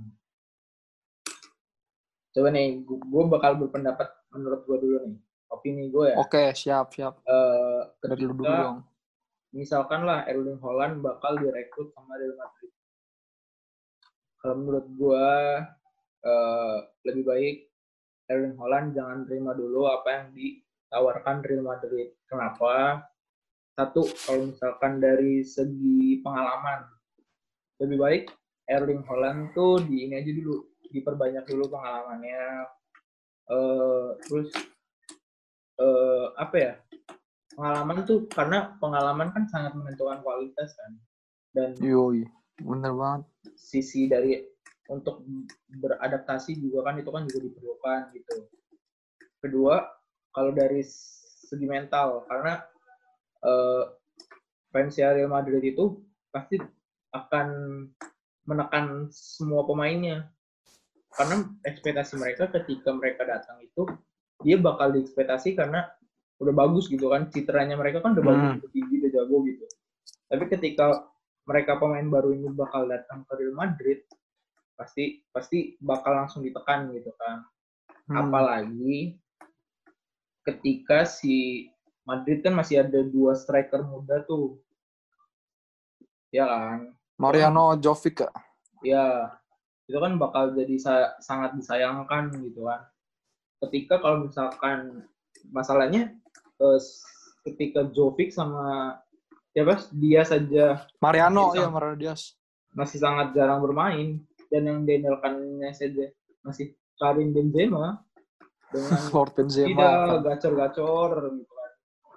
Coba 2.32 2.48
nih, 2.52 2.84
gue 2.84 3.22
bakal 3.28 3.56
berpendapat 3.56 4.08
menurut 4.34 4.64
gue 4.68 4.76
dulu 4.80 4.96
nih. 5.08 5.16
Opini 5.46 5.88
gue 5.94 6.10
ya. 6.10 6.16
oke 6.18 6.42
siap 6.58 6.90
siap 6.90 7.22
Eh, 7.22 7.80
dari 8.02 8.26
lu 8.26 8.34
dulu 8.34 8.50
dong 8.50 8.78
misalkan 9.56 10.04
lah 10.04 10.28
Erling 10.28 10.60
Haaland 10.60 11.00
bakal 11.00 11.40
direkrut 11.40 11.88
sama 11.96 12.20
Real 12.20 12.36
Madrid. 12.36 12.72
Kalau 14.36 14.54
menurut 14.60 14.86
gue 14.92 15.28
eh, 16.28 16.76
lebih 17.08 17.24
baik 17.24 17.56
Erling 18.28 18.56
Haaland 18.60 18.92
jangan 18.92 19.18
terima 19.24 19.56
dulu 19.56 19.88
apa 19.88 20.08
yang 20.12 20.26
ditawarkan 20.36 21.36
Real 21.40 21.64
Madrid. 21.64 22.12
Kenapa? 22.28 23.00
Satu, 23.76 24.08
kalau 24.24 24.48
misalkan 24.48 25.04
dari 25.04 25.44
segi 25.44 26.24
pengalaman, 26.24 26.88
lebih 27.76 27.98
baik 28.00 28.24
Erling 28.72 29.04
Haaland 29.04 29.52
tuh 29.52 29.84
di 29.84 30.08
ini 30.08 30.16
aja 30.16 30.32
dulu, 30.32 30.64
diperbanyak 30.88 31.44
dulu 31.44 31.68
pengalamannya. 31.68 32.72
Eh, 33.52 34.08
terus 34.24 34.48
eh, 35.76 36.26
apa 36.40 36.56
ya? 36.56 36.72
Pengalaman 37.52 38.08
tuh 38.08 38.24
karena 38.32 38.80
pengalaman 38.80 39.28
kan 39.36 39.44
sangat 39.52 39.76
menentukan 39.76 40.24
kualitas 40.24 40.72
kan. 40.72 40.92
Dan 41.52 41.76
yoi 41.80 42.24
bener 42.56 42.96
banget 42.96 43.28
sisi 43.60 44.08
dari 44.08 44.40
untuk 44.88 45.20
beradaptasi 45.68 46.56
juga 46.56 46.88
kan 46.88 46.96
itu 46.96 47.10
kan 47.12 47.28
juga 47.28 47.40
diperlukan 47.44 48.00
gitu. 48.16 48.36
Kedua, 49.44 49.84
kalau 50.32 50.56
dari 50.56 50.80
segi 51.46 51.68
mental 51.68 52.24
karena 52.24 52.64
eh, 53.42 53.84
fans 54.70 54.96
Real 54.96 55.28
Madrid 55.28 55.62
itu 55.64 56.00
pasti 56.30 56.60
akan 57.12 57.48
menekan 58.46 59.08
semua 59.10 59.64
pemainnya. 59.66 60.30
Karena 61.16 61.48
ekspektasi 61.64 62.20
mereka 62.20 62.52
ketika 62.52 62.92
mereka 62.92 63.24
datang 63.24 63.56
itu 63.64 63.88
dia 64.44 64.60
bakal 64.60 64.92
diekspektasi 64.92 65.56
karena 65.56 65.88
udah 66.36 66.52
bagus 66.52 66.92
gitu 66.92 67.08
kan 67.08 67.32
citranya 67.32 67.72
mereka 67.80 68.04
kan 68.04 68.12
udah 68.12 68.24
bagus 68.24 68.44
Hmm. 68.52 68.58
udah 68.60 68.70
tinggi 68.76 68.94
udah 69.00 69.10
jago 69.16 69.36
gitu 69.48 69.64
tapi 70.28 70.44
ketika 70.52 70.84
mereka 71.48 71.80
pemain 71.80 72.04
baru 72.04 72.36
ini 72.36 72.52
bakal 72.52 72.84
datang 72.84 73.24
ke 73.24 73.32
Real 73.40 73.56
Madrid 73.56 74.04
pasti 74.76 75.24
pasti 75.32 75.80
bakal 75.80 76.12
langsung 76.12 76.44
ditekan 76.44 76.92
gitu 76.92 77.08
kan 77.16 77.48
Hmm. 78.04 78.28
apalagi 78.28 79.16
ketika 80.44 81.08
si 81.08 81.66
Madrid 82.06 82.38
kan 82.40 82.54
masih 82.54 82.86
ada 82.86 83.02
dua 83.02 83.34
striker 83.34 83.82
muda 83.82 84.22
tuh. 84.22 84.62
Ya 86.30 86.46
kan? 86.46 86.94
Mariano 87.18 87.74
Jovic 87.80 88.22
ya 88.84 89.34
itu 89.86 89.98
kan 89.98 90.18
bakal 90.18 90.52
jadi 90.52 90.76
sa- 90.78 91.14
sangat 91.18 91.58
disayangkan 91.58 92.30
gitu 92.42 92.66
kan. 92.66 92.86
Ketika 93.66 93.98
kalau 93.98 94.28
misalkan 94.28 95.06
masalahnya 95.50 96.14
eh, 96.60 96.80
ketika 97.50 97.86
Jovic 97.90 98.30
sama 98.30 98.98
ya 99.56 99.64
pas 99.64 99.88
dia 99.90 100.22
saja 100.22 100.86
Mariano 101.00 101.56
ya 101.56 101.66
Mariano 101.66 101.96
Diaz. 101.98 102.36
masih 102.76 103.00
sangat 103.00 103.32
jarang 103.34 103.64
bermain. 103.64 104.22
Dan 104.46 104.62
yang 104.62 104.80
diandalkannya 104.86 105.74
saja 105.74 106.06
masih 106.46 106.70
Karim 107.02 107.34
Benzema 107.34 107.98
dengan 108.72 109.02
Lord 109.10 109.32
Benzema 109.34 109.66
tidak 109.66 110.22
gacor-gacor 110.22 111.10
gitu 111.34 111.55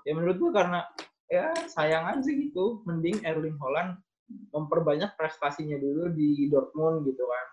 ya 0.10 0.18
menurut 0.18 0.42
gua 0.42 0.52
karena 0.58 0.80
ya 1.30 1.54
sayang 1.70 2.18
aja 2.18 2.26
gitu. 2.26 2.82
Mending 2.90 3.22
Erling 3.22 3.62
Haaland 3.62 4.02
memperbanyak 4.50 5.14
prestasinya 5.14 5.78
dulu 5.78 6.10
di 6.10 6.50
Dortmund 6.50 7.06
gitu 7.06 7.22
kan. 7.22 7.46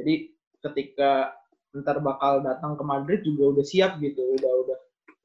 Jadi 0.00 0.32
ketika 0.64 1.36
ntar 1.76 2.00
bakal 2.00 2.40
datang 2.40 2.80
ke 2.80 2.84
Madrid 2.88 3.20
juga 3.20 3.60
udah 3.60 3.64
siap 3.68 4.00
gitu. 4.00 4.24
Udah 4.40 4.52
udah 4.64 4.78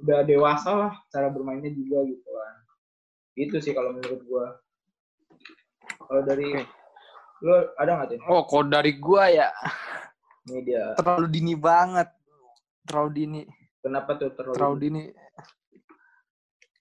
udah 0.03 0.19
dewasa 0.27 0.69
lah 0.75 0.93
cara 1.07 1.31
bermainnya 1.31 1.71
juga 1.71 2.03
gitu 2.03 2.27
kan. 2.27 2.55
Itu 3.39 3.63
sih 3.63 3.71
kalau 3.71 3.95
menurut 3.95 4.19
gua. 4.27 4.59
Kalau 6.03 6.21
dari 6.27 6.51
Oke. 6.51 6.67
lo 7.43 7.55
ada 7.75 7.91
nggak 7.99 8.07
tuh 8.15 8.19
oh 8.31 8.47
kalau 8.47 8.71
dari 8.71 8.95
gua 8.95 9.27
ya 9.27 9.51
media 10.47 10.95
terlalu 10.99 11.27
dini 11.31 11.53
banget. 11.55 12.07
Terlalu 12.87 13.09
dini. 13.15 13.41
Kenapa 13.83 14.15
tuh 14.15 14.31
terlalu, 14.35 14.55
terlalu 14.55 14.77
dini 14.79 15.03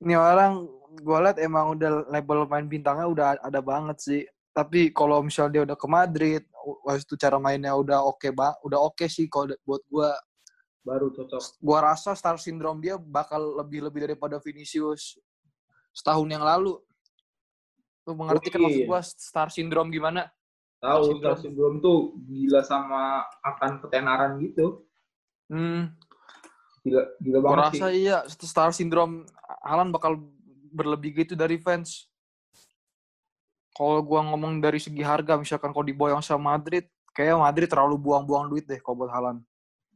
Ini 0.03 0.15
orang 0.19 0.67
gue 0.99 1.19
liat 1.23 1.39
emang 1.39 1.79
udah 1.79 2.11
label 2.11 2.45
main 2.51 2.67
bintangnya 2.67 3.07
udah 3.07 3.27
ada 3.39 3.61
banget 3.63 3.99
sih. 4.03 4.23
Tapi 4.53 4.93
kalau 4.93 5.25
misalnya 5.25 5.53
dia 5.57 5.63
udah 5.73 5.79
ke 5.79 5.89
Madrid, 5.89 6.43
waktu 6.85 7.07
itu 7.07 7.15
cara 7.17 7.41
mainnya 7.41 7.73
udah 7.73 8.05
oke 8.05 8.29
ba 8.35 8.53
udah 8.67 8.79
oke 8.83 9.07
sih 9.09 9.31
kalau 9.31 9.55
buat 9.65 9.83
gue. 9.89 10.11
baru 10.83 11.15
cocok 11.15 11.63
Gua 11.63 11.79
rasa 11.95 12.11
star 12.19 12.43
syndrome 12.43 12.83
dia 12.83 12.99
bakal 12.99 13.39
lebih-lebih 13.63 14.11
daripada 14.11 14.43
Vinicius 14.43 15.15
setahun 15.95 16.27
yang 16.27 16.43
lalu. 16.43 16.75
Lu 18.03 18.19
mengerti 18.19 18.51
kan 18.51 18.67
maksud 18.67 18.91
gua 18.91 19.01
star 19.07 19.49
syndrome 19.55 19.95
gimana? 19.95 20.27
tahu. 20.83 21.23
Star 21.23 21.39
Syndrome 21.39 21.79
tuh 21.79 22.19
gila 22.27 22.61
sama 22.67 23.23
akan 23.47 23.87
ketenaran 23.87 24.43
gitu 24.43 24.83
Hmm, 25.53 25.93
gila 26.81 27.03
gila 27.21 27.39
gua 27.45 27.49
banget 27.53 27.63
rasa 27.77 27.87
sih 27.93 28.09
iya 28.09 28.19
star 28.27 28.71
syndrome 28.73 29.29
Alan 29.63 29.95
bakal 29.95 30.19
berlebih 30.75 31.25
gitu 31.25 31.39
dari 31.39 31.57
fans. 31.57 32.11
Kalau 33.73 34.05
gua 34.05 34.21
ngomong 34.27 34.61
dari 34.61 34.77
segi 34.77 35.01
harga, 35.01 35.39
misalkan 35.41 35.73
kalau 35.73 35.87
diboyong 35.87 36.21
sama 36.21 36.59
Madrid, 36.59 36.85
kayak 37.17 37.41
Madrid 37.41 37.71
terlalu 37.71 37.97
buang-buang 37.97 38.53
duit 38.53 38.69
deh 38.69 38.83
kalau 38.83 39.07
buat 39.07 39.13
Halan. 39.15 39.41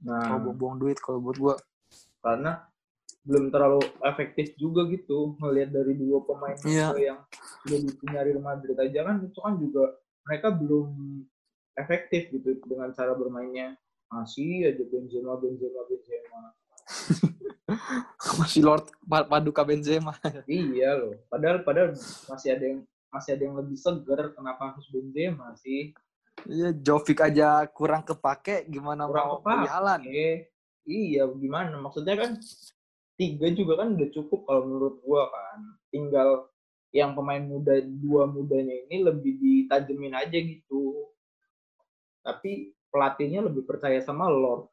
nah 0.01 0.23
Terlalu 0.25 0.41
buang-buang 0.49 0.77
duit 0.81 0.99
kalau 1.03 1.19
buat 1.21 1.37
gua. 1.37 1.55
karena 2.27 2.59
belum 3.27 3.51
terlalu 3.51 3.83
efektif 4.07 4.55
juga 4.55 4.87
gitu 4.87 5.35
ngelihat 5.43 5.75
dari 5.75 5.99
dua 5.99 6.23
pemain 6.23 6.55
muda 6.59 6.95
yang 7.67 7.83
dipunya 7.87 8.23
Real 8.23 8.39
Madrid 8.39 8.79
aja 8.79 9.03
kan 9.03 9.19
itu 9.23 9.39
kan 9.43 9.55
juga 9.59 9.99
mereka 10.27 10.49
belum 10.55 10.91
efektif 11.75 12.31
gitu 12.31 12.63
dengan 12.67 12.95
cara 12.95 13.19
bermainnya 13.19 13.75
masih 14.11 14.71
aja 14.71 14.83
Benzema 14.87 15.35
Benzema 15.43 15.83
Benzema 15.91 16.55
Masih 18.39 18.63
Lord 18.63 18.87
Pa- 19.03 19.27
Paduka 19.27 19.67
Benzema. 19.67 20.15
iya 20.47 20.95
loh. 20.95 21.19
Padahal 21.27 21.67
padahal 21.67 21.91
masih 22.31 22.49
ada 22.55 22.65
yang 22.65 22.81
masih 23.11 23.31
ada 23.35 23.43
yang 23.43 23.57
lebih 23.59 23.79
segar 23.79 24.31
kenapa 24.35 24.75
harus 24.75 24.87
Benzema 24.91 25.55
sih? 25.59 25.91
Iya, 26.47 26.71
Jovic 26.77 27.19
aja 27.25 27.65
kurang 27.73 28.05
kepake, 28.05 28.69
gimana 28.69 29.09
Kurang 29.09 29.41
mau 29.41 29.67
Halan? 29.67 30.05
Eh, 30.07 30.53
iya 30.87 31.27
gimana? 31.27 31.81
Maksudnya 31.81 32.15
kan 32.15 32.31
tiga 33.17 33.49
juga 33.51 33.83
kan 33.83 33.97
udah 33.97 34.09
cukup 34.13 34.47
kalau 34.47 34.63
menurut 34.69 34.95
gua 35.03 35.27
kan. 35.33 35.59
Tinggal 35.91 36.47
yang 36.95 37.19
pemain 37.19 37.43
muda 37.43 37.83
dua 37.83 38.31
mudanya 38.31 38.73
ini 38.87 39.03
lebih 39.03 39.43
ditajemin 39.43 40.15
aja 40.15 40.39
gitu. 40.39 41.11
Tapi 42.23 42.75
pelatihnya 42.95 43.43
lebih 43.43 43.67
percaya 43.67 43.99
sama 44.03 44.31
Lord 44.31 44.71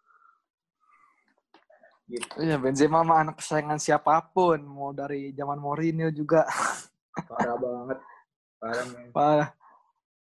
gitu 2.13 2.28
Iya, 2.38 2.56
Benzema 2.56 3.02
mah 3.02 3.21
anak 3.21 3.41
kesayangan 3.41 3.78
siapa 3.78 4.21
pun, 4.30 4.62
mau 4.62 4.93
dari 4.93 5.34
zaman 5.34 5.58
Mourinho 5.58 6.08
juga. 6.10 6.45
parah 7.30 7.58
banget 7.58 7.97
parah 8.58 8.86
men. 8.89 9.10
Parah. 9.10 9.49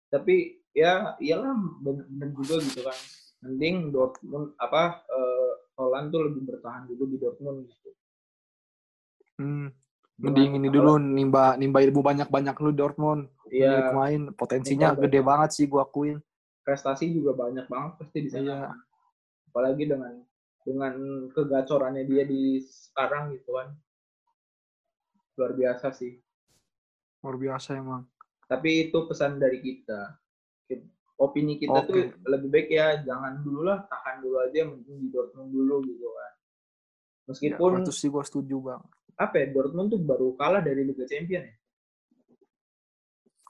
tapi 0.07 0.57
ya 0.71 1.13
iyalah 1.17 1.53
bener 1.81 2.29
juga 2.33 2.57
gitu 2.59 2.81
kan 2.81 2.97
mending 3.41 3.89
Dortmund 3.89 4.57
apa 4.57 5.05
eh, 5.05 5.51
Holland 5.75 6.09
tuh 6.09 6.25
lebih 6.25 6.49
bertahan 6.49 6.85
dulu 6.85 7.03
di 7.07 7.17
Dortmund 7.17 7.65
gitu 7.65 7.89
Hmm. 9.37 9.71
Mending 10.19 10.59
ini 10.59 10.67
dulu 10.67 10.99
nimba 10.99 11.55
nimba 11.55 11.79
ilmu 11.79 12.03
banyak-banyak 12.03 12.51
lu 12.59 12.75
Dortmund. 12.75 13.31
Iya, 13.47 13.87
pemain 13.87 14.35
potensinya 14.35 14.91
Nimba 14.91 15.07
gede 15.07 15.19
banget 15.23 15.49
sih 15.55 15.65
gua 15.65 15.87
akuin. 15.87 16.19
prestasi 16.59 17.07
juga 17.09 17.31
banyak 17.33 17.65
banget 17.65 17.91
pasti 17.97 18.17
di 18.19 18.29
sana. 18.29 18.43
Iya. 18.43 18.59
Apalagi 19.47 19.83
dengan 19.87 20.11
dengan 20.69 20.93
kegacorannya 21.33 22.05
dia 22.05 22.29
di 22.29 22.61
sekarang 22.61 23.33
gitu 23.33 23.57
kan. 23.57 23.73
Luar 25.41 25.57
biasa 25.57 25.89
sih. 25.97 26.13
Luar 27.25 27.35
biasa 27.41 27.81
emang. 27.81 28.05
Tapi 28.45 28.89
itu 28.89 28.97
pesan 29.09 29.41
dari 29.41 29.57
kita. 29.57 30.13
Opini 31.19 31.59
kita 31.59 31.83
Oke. 31.83 31.91
tuh 31.91 31.99
lebih 32.31 32.47
baik 32.47 32.71
ya 32.71 33.03
jangan 33.03 33.43
dulu 33.43 33.67
lah, 33.67 33.83
tahan 33.91 34.23
dulu 34.23 34.39
aja 34.39 34.63
mending 34.63 35.03
di 35.03 35.07
Dortmund 35.11 35.51
dulu 35.51 35.83
gitu 35.83 36.07
kan. 36.07 36.31
Ya, 36.31 37.25
Meskipun 37.27 37.83
itu 37.83 37.91
sih 37.91 38.07
gua 38.07 38.23
setuju 38.23 38.55
bang. 38.63 38.81
apa 39.19 39.35
ya 39.35 39.51
Dortmund 39.51 39.91
tuh 39.91 39.99
baru 39.99 40.31
kalah 40.39 40.63
dari 40.63 40.87
Liga 40.87 41.03
Champion 41.03 41.43
ya. 41.43 41.55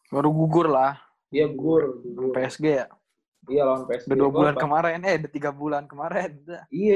Baru 0.09 0.33
gugur 0.33 0.65
lah. 0.65 0.97
Dia 1.29 1.45
gugur, 1.45 2.01
gugur. 2.01 2.33
PSG 2.33 2.65
ya. 2.65 2.89
Iya 3.49 3.61
lawan 3.65 3.83
PSG. 3.89 4.07
Udah 4.13 4.17
dua 4.21 4.31
bulan 4.31 4.53
apa- 4.55 4.63
kemarin, 4.63 4.99
eh 5.01 5.15
udah 5.17 5.31
tiga 5.33 5.51
bulan 5.51 5.83
kemarin. 5.89 6.31
Iya, 6.69 6.95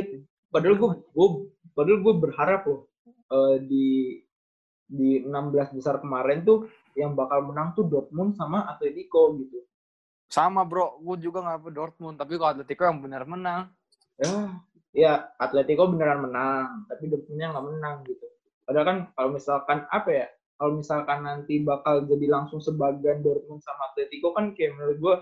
padahal 0.53 0.75
gue 0.77 0.89
gue 1.01 1.27
padahal 1.73 1.99
gue 1.99 2.13
berharap 2.21 2.61
loh 2.69 2.81
eh, 3.09 3.57
di 3.65 3.87
di 4.93 5.25
16 5.25 5.73
besar 5.73 5.97
kemarin 5.97 6.45
tuh 6.45 6.69
yang 6.93 7.17
bakal 7.17 7.49
menang 7.49 7.73
tuh 7.73 7.89
Dortmund 7.89 8.37
sama 8.37 8.69
Atletico 8.69 9.33
gitu. 9.41 9.65
Sama 10.29 10.65
bro, 10.65 10.97
gua 11.01 11.17
juga 11.17 11.41
nggak 11.41 11.73
Dortmund, 11.73 12.17
tapi 12.17 12.37
kalau 12.37 12.53
Atletico 12.57 12.85
yang 12.85 13.01
benar 13.01 13.25
menang. 13.25 13.69
Ya, 14.17 14.33
ya 14.93 15.13
Atletico 15.41 15.89
beneran 15.89 16.25
menang, 16.29 16.85
tapi 16.89 17.09
Dortmundnya 17.09 17.53
nggak 17.53 17.65
menang 17.69 17.95
gitu. 18.05 18.25
Padahal 18.65 18.85
kan 18.85 18.97
kalau 19.17 19.29
misalkan 19.33 19.79
apa 19.89 20.09
ya, 20.09 20.27
kalau 20.57 20.71
misalkan 20.77 21.19
nanti 21.25 21.59
bakal 21.65 22.05
jadi 22.05 22.25
langsung 22.29 22.61
sebagian 22.61 23.25
Dortmund 23.25 23.61
sama 23.65 23.93
Atletico 23.93 24.33
kan 24.33 24.53
kayak 24.53 24.77
menurut 24.77 24.97
gue 25.01 25.15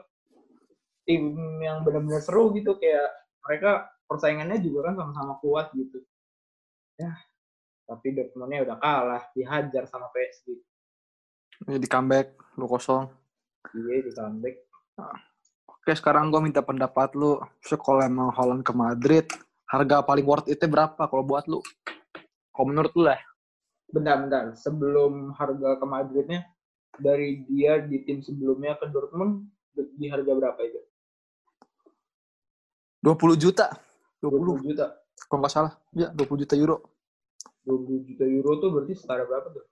tim 1.11 1.59
yang 1.59 1.83
benar-benar 1.83 2.23
seru 2.23 2.55
gitu 2.55 2.79
kayak 2.79 3.11
mereka 3.43 3.91
persaingannya 4.07 4.63
juga 4.63 4.91
kan 4.91 4.95
sama-sama 4.95 5.35
kuat 5.43 5.75
gitu. 5.75 5.99
Ya, 6.95 7.11
tapi 7.83 8.15
Dortmundnya 8.15 8.63
udah 8.63 8.77
kalah, 8.79 9.23
dihajar 9.35 9.83
sama 9.91 10.07
PSG. 10.15 10.55
Ini 11.67 11.75
di 11.75 11.87
comeback, 11.91 12.39
lu 12.55 12.63
kosong. 12.71 13.11
Iya 13.75 14.07
di 14.07 14.11
comeback. 14.15 14.55
Oke, 15.67 15.91
sekarang 15.97 16.31
gua 16.31 16.39
minta 16.39 16.63
pendapat 16.63 17.11
lu. 17.19 17.41
So, 17.65 17.75
kalau 17.75 17.99
emang 17.99 18.31
Holland 18.31 18.63
ke 18.63 18.71
Madrid, 18.71 19.27
harga 19.67 20.05
paling 20.05 20.23
worth 20.23 20.47
it 20.47 20.63
berapa 20.63 20.99
kalau 20.99 21.23
buat 21.25 21.43
lu? 21.51 21.59
Kalau 22.55 22.67
menurut 22.71 22.95
lu 22.95 23.03
lah. 23.11 23.19
Bentar-bentar, 23.91 24.55
sebelum 24.55 25.35
harga 25.35 25.75
ke 25.75 25.85
Madridnya 25.87 26.47
dari 26.95 27.43
dia 27.49 27.81
di 27.83 28.07
tim 28.07 28.23
sebelumnya 28.23 28.79
ke 28.79 28.87
Dortmund 28.87 29.51
di 29.75 30.07
harga 30.07 30.31
berapa 30.31 30.59
itu? 30.63 30.79
20 33.01 33.37
juta. 33.37 33.67
20, 34.21 34.61
20 34.61 34.69
juta. 34.73 34.85
kalau 35.25 35.39
nggak 35.41 35.53
salah. 35.53 35.73
Ya, 35.93 36.13
20 36.13 36.41
juta 36.45 36.53
euro. 36.53 36.77
20 37.65 38.07
juta 38.13 38.23
euro 38.25 38.51
tuh 38.61 38.69
berarti 38.73 38.93
setara 38.97 39.25
berapa 39.25 39.49
tuh? 39.53 39.65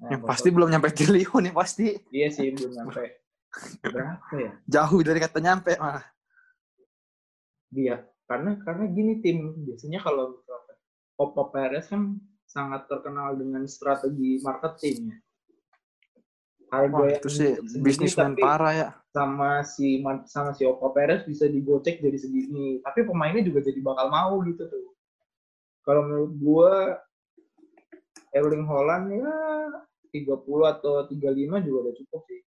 Nah, 0.00 0.16
Yang 0.16 0.22
pasti 0.24 0.48
belum 0.48 0.68
nyampe 0.72 0.88
triliun 0.96 1.50
ya 1.50 1.52
pasti. 1.52 1.86
Iya 2.08 2.28
sih 2.32 2.48
belum 2.56 2.72
nyampe. 2.72 3.04
Berapa 3.84 4.32
ya? 4.38 4.50
Jauh 4.64 5.00
dari 5.04 5.18
kata 5.20 5.38
nyampe 5.42 5.76
mah. 5.76 6.00
Dia 7.70 8.02
karena 8.30 8.62
karena 8.62 8.84
gini 8.94 9.18
tim 9.18 9.66
biasanya 9.66 9.98
kalau 10.06 10.38
misalkan 10.38 10.78
Papa 11.18 11.42
Perez 11.50 11.90
kan 11.90 12.16
sangat 12.46 12.86
terkenal 12.86 13.34
dengan 13.34 13.66
strategi 13.66 14.38
marketingnya. 14.42 15.18
Wah, 16.70 16.86
yang 16.86 17.18
itu 17.18 17.28
sih 17.28 17.50
bisnismen 17.82 18.38
parah 18.38 18.72
ya. 18.72 18.88
sama 19.10 19.66
si 19.66 19.98
sama 20.30 20.54
si 20.54 20.62
Opa 20.62 20.94
Perez 20.94 21.26
bisa 21.26 21.50
digocek 21.50 21.98
jadi 21.98 22.14
segini. 22.14 22.78
Tapi 22.78 23.02
pemainnya 23.02 23.42
juga 23.42 23.58
jadi 23.58 23.82
bakal 23.82 24.06
mau 24.06 24.38
gitu 24.46 24.62
tuh. 24.64 24.94
Kalau 25.82 26.06
menurut 26.06 26.32
gua 26.38 26.72
Erling 28.30 28.62
Haaland 28.62 29.10
ya 29.10 29.34
30 30.14 30.38
atau 30.62 31.06
35 31.10 31.66
juga 31.66 31.78
udah 31.82 31.94
cukup 31.98 32.20
sih. 32.30 32.40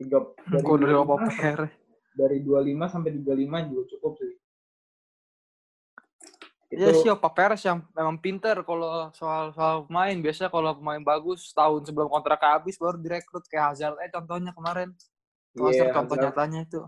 Tiga, 0.00 0.18
dari, 0.48 0.64
dari 0.64 0.64
25 0.64 1.04
Opa 1.04 1.16
sampai- 1.28 1.36
Per. 1.36 1.60
dari 2.10 2.38
25 2.40 2.86
sampai 2.88 3.10
35 3.20 3.68
juga 3.68 3.82
cukup 3.92 4.12
sih. 4.16 4.32
Itu 6.70 6.86
Iya 6.86 6.90
sih 6.94 7.10
Opa 7.10 7.34
Peres 7.34 7.66
yang 7.66 7.82
memang 7.98 8.14
pinter 8.22 8.62
kalau 8.62 9.10
soal 9.10 9.50
soal 9.50 9.90
pemain. 9.90 10.14
Biasanya 10.14 10.54
kalau 10.54 10.78
pemain 10.78 11.02
bagus 11.02 11.50
tahun 11.50 11.82
sebelum 11.82 12.06
kontrak 12.06 12.38
habis 12.46 12.78
baru 12.78 12.94
direkrut 12.94 13.42
kayak 13.50 13.74
Hazard. 13.74 13.98
Eh 13.98 14.10
contohnya 14.14 14.54
kemarin. 14.54 14.94
Tuh 15.50 15.66
Iya, 15.66 15.90
Hazard 15.90 15.90
contoh 15.98 16.16
nyatanya 16.22 16.60
itu. 16.62 16.80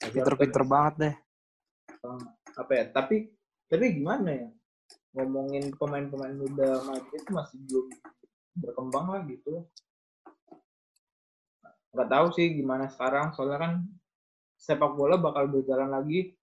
Pinter-pinter 0.00 0.64
kan, 0.64 0.70
banget 0.72 0.94
deh. 0.96 1.14
apa 2.56 2.72
ya? 2.72 2.84
Tapi 2.88 3.28
tapi 3.68 3.84
gimana 4.00 4.28
ya? 4.32 4.48
Ngomongin 5.12 5.68
pemain-pemain 5.76 6.32
muda 6.40 6.80
Madrid 6.88 7.20
itu 7.20 7.32
masih 7.36 7.56
belum 7.68 7.86
berkembang 8.56 9.06
lah 9.12 9.20
gitu. 9.28 9.68
Nggak 11.92 12.08
tahu 12.08 12.26
sih 12.40 12.56
gimana 12.56 12.88
sekarang. 12.88 13.36
Soalnya 13.36 13.58
kan 13.60 13.72
sepak 14.56 14.96
bola 14.96 15.20
bakal 15.20 15.44
berjalan 15.52 15.92
lagi. 15.92 16.39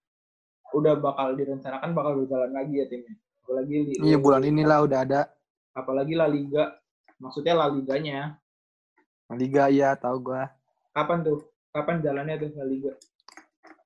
Udah 0.76 0.94
bakal 1.00 1.32
direncanakan 1.32 1.90
bakal 1.96 2.12
berjalan 2.20 2.52
lagi 2.52 2.74
ya 2.76 2.86
timnya. 2.86 3.14
Apalagi 3.44 3.74
Iya 4.04 4.16
bulan 4.20 4.42
inilah 4.44 4.84
udah 4.84 5.00
ada. 5.04 5.20
apalagi 5.72 6.18
La 6.18 6.26
Liga. 6.26 6.74
Maksudnya 7.16 7.54
La 7.54 7.70
Liganya. 7.70 8.34
Liga 9.30 9.70
iya 9.70 9.94
tahu 9.94 10.32
gua. 10.32 10.50
Kapan 10.92 11.22
tuh? 11.22 11.46
Kapan 11.70 12.02
jalannya 12.02 12.34
tuh 12.36 12.50
La 12.58 12.66
Liga? 12.66 12.92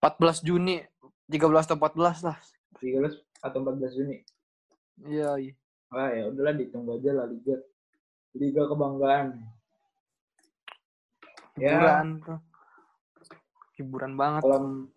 14 0.01 0.43
Juni 0.43 0.81
13 1.29 1.69
atau 1.69 1.77
14 1.79 2.27
lah. 2.27 2.37
13 2.81 3.13
atau 3.39 3.59
14 3.61 3.93
Juni. 3.95 4.17
Iya, 5.05 5.31
iya. 5.39 5.53
Ah 5.93 6.09
ya 6.11 6.33
udahlah 6.33 6.57
ditunggu 6.57 6.97
aja 6.99 7.13
lah 7.13 7.27
Liga. 7.29 7.61
Liga 8.35 8.63
kebanggaan. 8.65 9.37
Ya. 11.61 11.77
Hiburan 11.77 12.09
tuh. 12.25 12.39
Hiburan 13.77 14.13
banget. 14.17 14.41
Kalau 14.43 14.89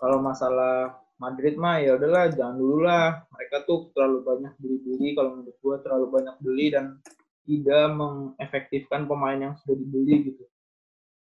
kalau 0.00 0.18
masalah 0.24 0.96
Madrid 1.20 1.60
mah 1.60 1.84
ya 1.84 2.00
udahlah 2.00 2.32
jangan 2.32 2.56
dulu 2.56 2.88
lah. 2.88 3.20
Mereka 3.36 3.68
tuh 3.68 3.92
terlalu 3.92 4.24
banyak 4.24 4.52
beli-beli 4.56 5.12
kalau 5.12 5.30
menurut 5.36 5.56
gua 5.60 5.76
terlalu 5.84 6.06
banyak 6.08 6.36
beli 6.40 6.66
dan 6.72 6.96
tidak 7.44 7.86
mengefektifkan 7.92 9.04
pemain 9.04 9.36
yang 9.36 9.54
sudah 9.60 9.76
dibeli 9.76 10.32
gitu. 10.32 10.44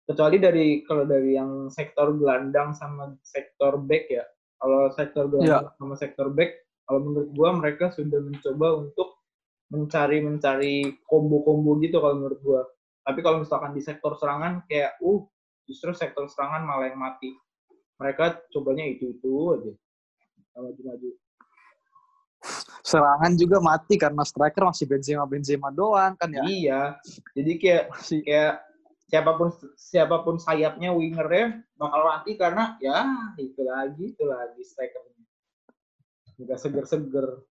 Kecuali 0.07 0.39
dari 0.39 0.67
kalau 0.87 1.03
dari 1.03 1.35
yang 1.35 1.67
sektor 1.75 2.15
gelandang 2.15 2.71
sama 2.79 3.11
sektor 3.27 3.83
back 3.83 4.07
ya. 4.07 4.23
Kalau 4.63 4.95
sektor 4.95 5.27
gelandang 5.27 5.75
sama 5.75 5.95
sektor 5.99 6.31
back, 6.31 6.55
kalau 6.87 7.01
menurut 7.03 7.31
gua 7.35 7.51
mereka 7.59 7.91
sudah 7.91 8.23
mencoba 8.23 8.87
untuk 8.87 9.19
mencari-mencari 9.75 11.03
combo-combo 11.11 11.83
gitu 11.83 11.99
kalau 11.99 12.15
menurut 12.15 12.41
gua. 12.47 12.63
Tapi 13.03 13.19
kalau 13.27 13.43
misalkan 13.43 13.75
di 13.75 13.83
sektor 13.83 14.15
serangan 14.15 14.63
kayak 14.71 15.03
uh 15.03 15.27
justru 15.67 15.91
sektor 15.95 16.31
serangan 16.31 16.63
malah 16.63 16.95
yang 16.95 17.03
mati. 17.03 17.35
Mereka 18.01 18.49
cobanya 18.49 18.85
itu-itu 18.89 19.33
aja. 19.55 19.73
Maju-maju. 20.57 21.09
Serangan 22.81 23.33
juga 23.37 23.61
mati 23.61 24.01
karena 24.01 24.25
striker 24.25 24.65
masih 24.73 24.89
Benzema 24.89 25.29
Benzema 25.29 25.69
doang 25.69 26.17
kan 26.17 26.33
ya. 26.33 26.45
Iya. 26.49 26.83
Jadi 27.37 27.53
kayak 27.61 27.85
Masih 27.93 28.21
kayak 28.25 28.55
siapa 29.11 29.35
pun 29.37 29.49
siapa 29.75 30.17
pun 30.23 30.39
sayapnya 30.39 30.95
wingernya 30.95 31.67
bakal 31.75 32.01
mati 32.07 32.39
karena 32.39 32.79
ya 32.79 33.05
itu 33.43 33.59
lagi 33.67 34.15
itu 34.15 34.23
lagi 34.23 34.63
strikernya 34.63 35.27
nggak 36.41 36.61
seger-seger 36.63 37.43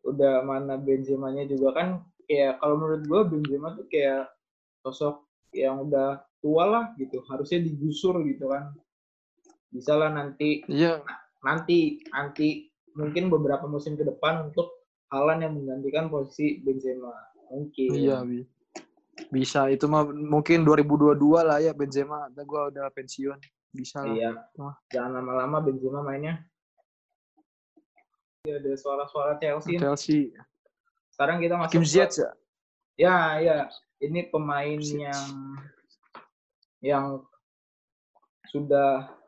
udah 0.00 0.40
mana 0.42 0.80
Benzema-nya 0.80 1.44
juga 1.44 1.76
kan 1.76 1.88
kayak 2.24 2.56
kalau 2.56 2.80
menurut 2.80 3.02
gue 3.04 3.20
Benzema 3.36 3.76
tuh 3.76 3.86
kayak 3.92 4.32
sosok 4.80 5.28
yang 5.52 5.84
udah 5.84 6.24
tua 6.40 6.64
lah 6.64 6.84
gitu 6.96 7.20
harusnya 7.28 7.60
digusur 7.60 8.24
gitu 8.24 8.48
kan 8.48 8.72
bisa 9.70 9.94
lah 9.94 10.10
nanti 10.10 10.66
Iya, 10.66 11.02
nanti 11.46 12.02
nanti 12.10 12.70
mungkin 12.94 13.30
beberapa 13.30 13.70
musim 13.70 13.94
ke 13.94 14.02
depan 14.02 14.50
untuk 14.50 14.70
Haaland 15.10 15.42
yang 15.42 15.54
menggantikan 15.58 16.06
posisi 16.06 16.62
Benzema 16.62 17.10
mungkin 17.50 17.90
iya, 17.98 18.22
Bi. 18.22 18.46
Bisa 19.28 19.68
itu 19.68 19.84
mah 19.90 20.06
mungkin 20.06 20.62
2022 20.64 21.18
lah 21.44 21.58
ya 21.60 21.74
Benzema. 21.74 22.30
Ada 22.30 22.42
gua 22.46 22.70
udah 22.72 22.88
pensiun. 22.94 23.36
Bisa 23.74 24.06
lah. 24.06 24.14
Iya. 24.14 24.30
Wah. 24.56 24.74
Jangan 24.88 25.20
lama-lama 25.20 25.58
Benzema 25.60 26.00
mainnya. 26.00 26.40
Ya, 28.48 28.56
ada 28.56 28.72
suara-suara 28.72 29.36
Chelsea. 29.36 29.76
Chelsea. 29.76 30.32
Sekarang 31.12 31.44
kita 31.44 31.60
masuk 31.60 31.76
Kim 31.76 31.84
Ziyech 31.84 32.16
ya? 32.16 32.30
Ya, 32.96 33.16
ya. 33.36 33.58
Ini 34.00 34.32
pemain 34.32 34.80
Ziyech. 34.80 35.04
yang 35.04 35.28
yang 36.80 37.06
sudah 38.48 39.19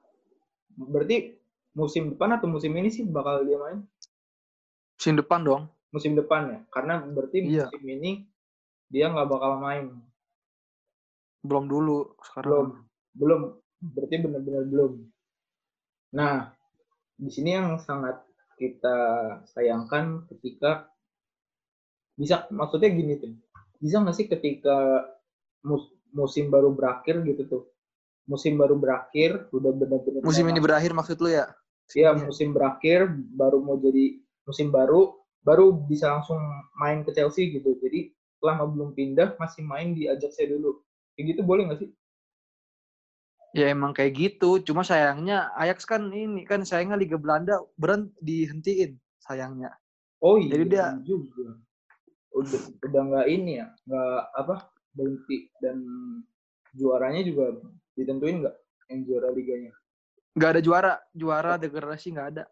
berarti 0.76 1.36
musim 1.72 2.12
depan 2.12 2.36
atau 2.36 2.48
musim 2.48 2.72
ini 2.76 2.88
sih 2.92 3.04
bakal 3.04 3.44
dia 3.44 3.56
main? 3.56 3.78
Musim 4.98 5.14
depan 5.18 5.40
dong. 5.42 5.64
musim 5.92 6.16
depan 6.16 6.48
ya? 6.48 6.58
Karena 6.72 7.04
berarti 7.04 7.44
Iya. 7.44 7.68
musim 7.68 7.84
ini 7.84 8.24
dia 8.88 9.12
nggak 9.12 9.28
bakal 9.28 9.60
main. 9.60 9.92
Belum 11.44 11.68
dulu 11.68 12.16
belum. 12.16 12.24
Sekarang. 12.24 12.68
belum. 13.12 13.40
Berarti 13.82 14.16
benar-benar 14.24 14.64
belum. 14.72 14.92
Nah 16.16 16.56
di 17.18 17.28
sini 17.28 17.52
yang 17.52 17.76
sangat 17.76 18.24
kita 18.56 18.96
sayangkan 19.52 20.24
ketika 20.32 20.88
bisa 22.16 22.48
maksudnya 22.48 22.88
gini 22.88 23.20
tuh. 23.20 23.36
Bisa 23.76 24.00
nggak 24.00 24.16
sih 24.16 24.26
ketika 24.30 25.04
mus- 25.66 25.92
musim 26.12 26.48
baru 26.48 26.72
berakhir 26.72 27.20
gitu 27.24 27.42
tuh 27.48 27.62
musim 28.24 28.54
baru 28.54 28.78
berakhir 28.78 29.50
udah 29.50 29.72
benar-benar 29.74 30.20
Musim 30.22 30.46
ini 30.46 30.60
berakhir 30.62 30.94
maksud 30.94 31.18
lu 31.18 31.30
ya? 31.30 31.50
Iya, 31.92 32.14
Iya. 32.14 32.24
musim 32.24 32.54
berakhir 32.56 33.04
baru 33.34 33.58
mau 33.60 33.76
jadi 33.76 34.22
musim 34.46 34.72
baru, 34.72 35.12
baru 35.44 35.74
bisa 35.84 36.08
langsung 36.08 36.38
main 36.78 37.04
ke 37.04 37.12
Chelsea 37.12 37.52
gitu. 37.52 37.76
Jadi 37.82 38.14
selama 38.40 38.64
belum 38.70 38.90
pindah 38.94 39.36
masih 39.36 39.62
main 39.62 39.92
di 39.92 40.08
Ajaxnya 40.08 40.56
dulu. 40.56 40.80
Kayak 41.14 41.36
gitu 41.36 41.40
boleh 41.44 41.62
nggak 41.68 41.80
sih? 41.82 41.90
Ya 43.52 43.68
emang 43.68 43.92
kayak 43.92 44.16
gitu. 44.16 44.64
Cuma 44.64 44.80
sayangnya 44.80 45.52
Ajax 45.52 45.84
kan 45.84 46.08
ini 46.08 46.48
kan 46.48 46.64
sayangnya 46.64 46.96
Liga 46.96 47.20
Belanda 47.20 47.60
berhenti 47.76 48.16
dihentiin 48.24 48.96
sayangnya. 49.20 49.76
Oh 50.24 50.40
iya, 50.40 50.56
Jadi 50.56 50.64
dia- 50.72 50.96
juga. 51.04 51.60
Udah 52.32 52.60
udah 52.80 53.02
nggak 53.12 53.26
ini 53.28 53.60
ya, 53.60 53.68
nggak 53.84 54.20
apa 54.32 54.54
berhenti 54.96 55.52
dan 55.60 55.84
juaranya 56.72 57.20
juga 57.28 57.60
ditentuin 57.96 58.42
nggak 58.44 58.56
yang 58.90 59.00
juara 59.08 59.28
liganya? 59.32 59.72
Nggak 60.32 60.50
ada 60.56 60.60
juara, 60.64 60.92
juara 61.12 61.52
degradasi 61.60 62.16
nggak 62.16 62.28
ada. 62.36 62.44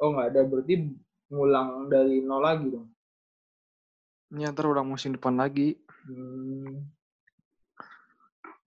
Oh 0.00 0.14
nggak 0.14 0.32
ada, 0.32 0.40
berarti 0.46 0.74
ngulang 1.28 1.92
dari 1.92 2.24
nol 2.24 2.40
lagi 2.40 2.66
dong. 2.72 2.88
Ya 4.32 4.52
ntar 4.52 4.68
udah 4.68 4.84
musim 4.84 5.16
depan 5.16 5.36
lagi. 5.36 5.76
Hmm. 6.08 6.88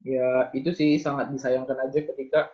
Ya 0.01 0.49
itu 0.57 0.73
sih 0.73 0.97
sangat 0.97 1.29
disayangkan 1.29 1.77
aja 1.77 2.01
ketika 2.01 2.49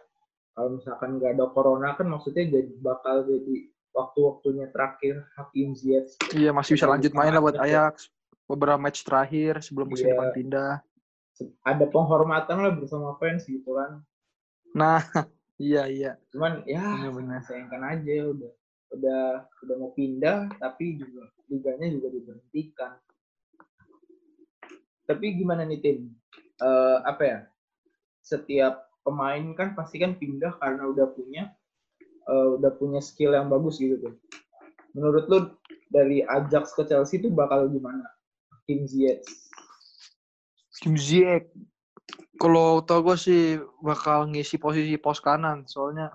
kalau 0.51 0.75
misalkan 0.75 1.15
nggak 1.15 1.39
ada 1.39 1.45
corona 1.55 1.95
kan 1.95 2.07
maksudnya 2.11 2.43
jadi 2.43 2.71
bakal 2.83 3.23
jadi 3.23 3.71
waktu-waktunya 3.95 4.67
terakhir 4.69 5.23
Hakim 5.39 5.71
Ziyech. 5.73 6.19
Iya 6.35 6.51
masih 6.51 6.75
bisa 6.75 6.87
lanjut 6.91 7.15
main 7.15 7.31
lah 7.31 7.39
buat 7.41 7.55
ya. 7.55 7.63
Ajax. 7.87 8.11
Beberapa 8.47 8.79
match 8.79 9.03
terakhir 9.03 9.59
sebelum 9.63 9.91
musim 9.91 10.07
Iya. 10.07 10.13
depan 10.15 10.29
pindah. 10.35 10.73
Ada 11.65 11.85
penghormatan 11.89 12.57
lah 12.63 12.73
bersama 12.73 13.13
fans 13.21 13.45
gitu 13.45 13.77
kan. 13.77 14.01
Nah, 14.73 15.01
iya 15.61 15.85
iya. 15.89 16.11
Cuman 16.33 16.65
ya 16.65 16.81
Benar-benar. 16.81 17.41
disayangkan 17.45 17.81
aja 17.83 18.15
udah 18.33 18.51
udah 18.87 19.23
udah 19.67 19.75
mau 19.83 19.91
pindah 19.91 20.47
tapi 20.57 20.95
juga 20.97 21.27
liganya 21.51 21.87
juga 21.91 22.07
diberhentikan. 22.13 22.93
Tapi 25.07 25.25
gimana 25.39 25.63
nih 25.63 25.79
tim? 25.79 25.99
Eh, 26.59 26.97
apa 27.07 27.23
ya? 27.23 27.39
Setiap 28.23 28.91
pemain 29.07 29.55
kan 29.55 29.71
pasti 29.71 30.03
kan 30.03 30.19
pindah 30.19 30.59
karena 30.59 30.83
udah 30.89 31.07
punya 31.15 31.53
eh, 32.27 32.47
udah 32.59 32.71
punya 32.75 32.99
skill 32.99 33.31
yang 33.31 33.47
bagus 33.47 33.79
gitu 33.79 33.95
tuh. 34.03 34.15
Menurut 34.91 35.25
lu 35.31 35.39
dari 35.87 36.25
Ajax 36.27 36.75
ke 36.75 36.83
Chelsea 36.83 37.21
itu 37.23 37.31
bakal 37.31 37.71
gimana? 37.71 38.03
Kim 38.67 38.83
Ziyech. 38.83 39.23
Kim 40.77 40.93
Ziyech. 40.95 41.49
Kalau 42.37 42.85
tau 42.85 43.01
gue 43.01 43.17
sih 43.17 43.57
bakal 43.81 44.29
ngisi 44.29 44.61
posisi 44.61 44.93
pos 45.01 45.17
kanan. 45.17 45.65
Soalnya 45.65 46.13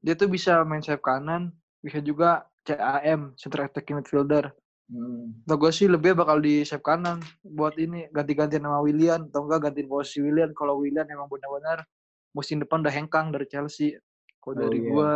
dia 0.00 0.16
tuh 0.16 0.32
bisa 0.32 0.64
main 0.64 0.80
sayap 0.80 1.04
kanan. 1.04 1.52
Bisa 1.84 2.00
juga 2.00 2.48
CAM, 2.64 3.36
center 3.36 3.68
attacking 3.68 4.00
midfielder. 4.00 4.52
Hmm. 4.90 5.36
Tau 5.44 5.56
gue 5.60 5.70
sih 5.70 5.86
lebih 5.86 6.16
bakal 6.16 6.40
di 6.40 6.64
sayap 6.64 6.82
kanan. 6.88 7.20
Buat 7.44 7.76
ini 7.76 8.08
ganti-gantian 8.08 8.64
sama 8.64 8.80
Willian. 8.80 9.28
Atau 9.28 9.44
enggak 9.44 9.68
gantiin 9.68 9.88
posisi 9.92 10.24
Willian. 10.24 10.56
Kalau 10.56 10.80
Willian 10.80 11.04
emang 11.12 11.28
benar-benar 11.28 11.84
musim 12.32 12.58
depan 12.64 12.80
udah 12.80 12.94
hengkang 12.94 13.28
dari 13.28 13.44
Chelsea. 13.44 14.00
Kalau 14.40 14.56
Oh, 14.56 14.60
dari 14.64 14.78
iya. 14.80 14.88
gua 14.88 15.12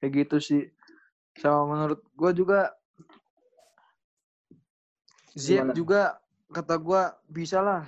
kayak 0.00 0.12
gitu 0.24 0.36
sih. 0.40 0.62
Sama 1.36 1.68
menurut 1.68 2.00
gua 2.16 2.32
juga 2.32 2.72
Ziyech 5.36 5.76
juga 5.76 6.16
kata 6.48 6.74
gua 6.78 7.14
bisa 7.26 7.58
lah 7.60 7.82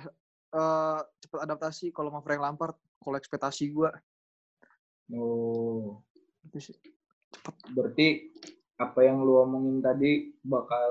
eh, 0.51 0.99
cepat 1.23 1.39
adaptasi 1.47 1.91
kalau 1.91 2.11
mau 2.11 2.23
Frank 2.23 2.41
Lampard 2.41 2.75
kalau 2.99 3.15
ekspektasi 3.17 3.71
gua 3.71 3.91
Oh. 5.09 6.05
gitu 6.45 6.69
sih. 6.69 6.77
berarti 7.73 8.29
apa 8.77 9.01
yang 9.01 9.25
lu 9.25 9.41
omongin 9.41 9.81
tadi 9.81 10.37
bakal 10.45 10.89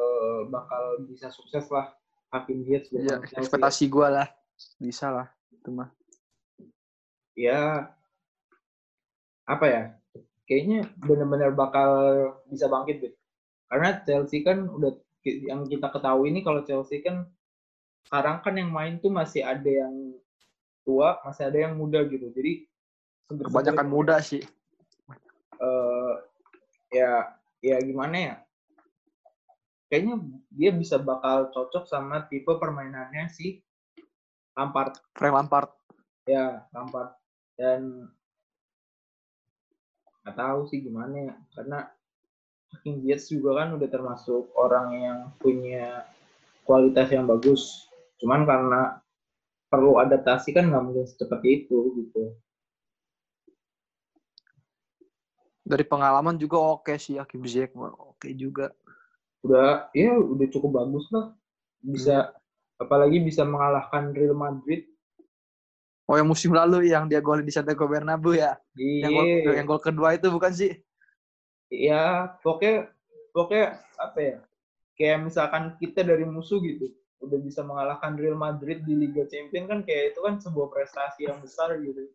bakal 0.51 1.07
bisa 1.07 1.31
sukses 1.31 1.71
lah 1.71 1.95
Hakim 2.35 2.67
Ziyech 2.67 2.91
Chelsea. 2.91 3.39
ekspektasi 3.39 3.87
gua 3.87 4.11
lah. 4.11 4.29
Bisa 4.75 5.15
lah 5.15 5.31
itu 5.55 5.71
mah. 5.71 5.95
ya 7.39 7.87
apa 9.47 9.67
ya 9.71 9.83
kayaknya 10.51 10.83
benar-benar 10.99 11.55
bakal 11.55 11.91
bisa 12.51 12.67
bangkit 12.67 12.97
gitu 12.99 13.17
karena 13.71 14.03
Chelsea 14.03 14.43
kan 14.43 14.67
udah 14.67 14.99
yang 15.23 15.63
kita 15.71 15.87
ketahui 15.95 16.35
ini 16.35 16.43
kalau 16.43 16.67
Chelsea 16.67 16.99
kan 16.99 17.31
sekarang 18.09 18.41
kan 18.41 18.57
yang 18.57 18.73
main 18.73 18.97
tuh 18.97 19.13
masih 19.13 19.45
ada 19.45 19.69
yang 19.69 20.17
tua 20.81 21.21
masih 21.29 21.45
ada 21.53 21.59
yang 21.69 21.77
muda 21.77 22.01
gitu. 22.09 22.33
Jadi 22.33 22.65
Kebanyakan 23.29 23.85
muda 23.93 24.17
sih. 24.25 24.41
eh, 25.61 26.15
ya 26.89 27.37
ya 27.61 27.77
gimana 27.85 28.17
ya? 28.17 28.35
Kayaknya 29.93 30.15
dia 30.49 30.71
bisa 30.73 30.97
bakal 30.97 31.53
cocok 31.53 31.85
sama 31.85 32.25
tipe 32.33 32.49
permainannya 32.49 33.29
si 33.29 33.61
Lampard. 34.57 34.97
Frank 35.13 35.35
Lampard. 35.37 35.69
ya 36.25 36.65
Lampard. 36.73 37.13
Dan 37.61 38.09
nggak 40.25 40.37
tahu 40.37 40.61
sih 40.73 40.81
gimana 40.81 41.33
ya 41.33 41.35
karena 41.53 41.79
Ziyech 42.85 43.29
juga 43.33 43.65
kan 43.65 43.77
udah 43.77 43.89
termasuk 43.89 44.53
orang 44.57 44.87
yang 44.93 45.19
punya 45.41 46.05
kualitas 46.69 47.09
yang 47.09 47.25
bagus 47.25 47.88
cuman 48.19 48.43
karena 48.45 48.81
perlu 49.69 50.01
adaptasi 50.01 50.51
kan 50.57 50.69
nggak 50.71 50.83
mungkin 50.85 51.07
seperti 51.07 51.65
itu 51.65 51.77
gitu 52.03 52.35
Dari 55.69 55.85
pengalaman 55.85 56.41
juga 56.41 56.57
oke 56.57 56.97
sih 56.97 57.21
Hakim 57.21 57.45
Ziyech 57.45 57.77
oke 57.77 58.25
juga. 58.33 58.73
udah 59.45 59.93
ya 59.95 60.17
udah 60.19 60.47
cukup 60.51 60.83
bagus 60.83 61.07
lah 61.15 61.31
bisa 61.79 62.35
apalagi 62.81 63.23
bisa 63.23 63.47
mengalahkan 63.47 64.11
Real 64.11 64.35
Madrid 64.35 64.89
Oh 66.09 66.17
yang 66.17 66.25
musim 66.25 66.57
lalu 66.57 66.89
yang 66.89 67.05
dia 67.05 67.21
golin 67.21 67.45
di 67.45 67.53
Santiago 67.53 67.85
Bernabeu 67.85 68.33
ya. 68.33 68.57
Yang 68.81 69.13
gol, 69.13 69.25
iya 69.29 69.51
yang 69.61 69.67
gol 69.69 69.77
kedua 69.77 70.17
itu 70.17 70.33
bukan 70.33 70.53
sih? 70.57 70.73
ya 71.69 72.33
pokoknya 72.41 72.89
pokoknya 73.37 73.77
apa 74.01 74.19
ya 74.19 74.37
kayak 74.97 75.19
misalkan 75.29 75.77
kita 75.77 76.01
dari 76.01 76.25
musuh 76.25 76.59
gitu 76.65 76.89
udah 77.19 77.39
bisa 77.39 77.61
mengalahkan 77.61 78.15
Real 78.15 78.35
Madrid 78.35 78.83
di 78.83 78.95
Liga 78.95 79.27
Champions 79.27 79.67
kan 79.67 79.81
kayak 79.83 80.15
itu 80.15 80.21
kan 80.21 80.39
sebuah 80.39 80.69
prestasi 80.69 81.27
yang 81.27 81.39
besar 81.39 81.75
gitu 81.79 82.07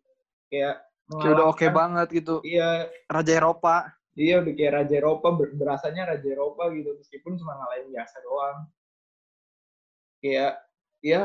kayak 0.47 0.79
Kayak 1.03 1.35
udah 1.35 1.45
oke 1.45 1.59
mengalahkan- 1.59 1.75
banget 1.75 2.07
gitu. 2.13 2.35
iya 2.41 2.69
Raja 3.05 3.33
Eropa. 3.35 3.75
iya 4.15 4.39
udah 4.39 4.53
kayak 4.53 4.73
Raja 4.73 4.95
Eropa 4.95 5.27
ber- 5.29 5.53
berasanya 5.53 6.03
Raja 6.07 6.27
Eropa 6.29 6.63
gitu 6.69 6.95
meskipun 6.95 7.35
cuma 7.35 7.51
ngalahin 7.53 7.91
biasa 7.91 8.15
doang 8.21 8.57
kayak 10.19 10.53
ya 11.01 11.23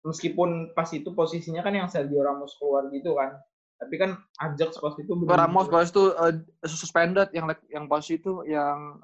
meskipun 0.00 0.50
pas 0.72 0.88
itu 0.88 1.10
posisinya 1.10 1.60
kan 1.60 1.74
yang 1.74 1.88
Sergio 1.90 2.22
Ramos 2.22 2.54
keluar 2.56 2.86
gitu 2.88 3.12
kan 3.12 3.36
tapi 3.76 3.94
kan 3.98 4.16
Ajax 4.40 4.78
pas 4.78 4.96
itu 4.96 5.12
Ramos 5.26 5.68
pas 5.68 5.84
itu 5.84 6.14
eh, 6.14 6.34
suspended 6.64 7.28
yang 7.34 7.44
yang 7.68 7.84
pas 7.84 8.06
itu 8.06 8.40
yang 8.46 9.02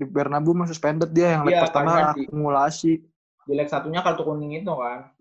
di 0.00 0.08
Bernabeu 0.08 0.56
mah 0.56 0.64
suspended 0.64 1.12
dia 1.12 1.36
yang 1.36 1.44
leg 1.44 1.52
Iya, 1.52 1.68
pertama 1.68 2.16
akumulasi. 2.16 3.04
di 3.40 3.52
leg 3.52 3.68
satunya 3.68 4.00
kartu 4.00 4.24
kuning 4.24 4.56
itu 4.56 4.72
kan 4.72 5.12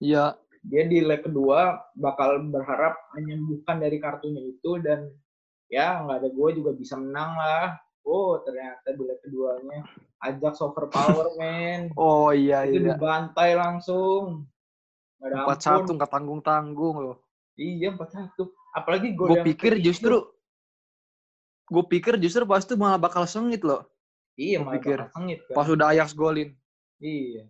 Iya. 0.00 0.40
dia 0.62 0.82
di 0.84 1.00
leg 1.00 1.20
kedua 1.20 1.76
bakal 1.92 2.40
berharap 2.46 2.96
menyembuhkan 3.12 3.76
dari 3.76 3.96
kartunya 3.96 4.40
itu 4.46 4.80
dan 4.80 5.12
ya 5.68 6.00
nggak 6.00 6.16
ada 6.18 6.28
gue 6.28 6.48
juga 6.54 6.72
bisa 6.72 6.96
menang 6.96 7.32
lah 7.32 7.76
oh 8.02 8.40
ternyata 8.40 8.90
di 8.90 9.02
leg 9.02 9.20
keduanya 9.20 9.84
Ajax 10.20 10.60
overpower 10.60 11.32
men 11.38 11.92
Oh 11.94 12.28
iya 12.30 12.64
itu 12.64 12.80
iya. 12.80 12.96
dibantai 12.96 13.52
langsung 13.52 14.48
Empat 15.20 15.60
satu 15.60 15.92
nggak 15.92 16.08
tanggung 16.08 16.40
tanggung 16.40 16.96
loh. 16.98 17.16
iya 17.54 17.92
empat 17.92 18.08
satu 18.10 18.48
apalagi 18.72 19.12
Gue 19.12 19.44
pikir 19.44 19.76
justru 19.78 20.16
gue 21.70 21.84
pikir 21.86 22.18
justru 22.18 22.42
pas 22.42 22.60
itu 22.66 22.74
malah 22.74 22.98
bakal 22.98 23.22
sengit 23.24 23.62
loh. 23.62 23.86
iya 24.34 24.58
gua 24.58 24.66
malah 24.66 24.74
pikir. 24.82 24.98
bakal 24.98 25.14
sengit 25.14 25.38
kan 25.46 25.54
Pas 25.54 25.66
udah 25.70 25.86
Ajax 25.94 26.10
golin. 26.12 26.50
iya 26.98 27.44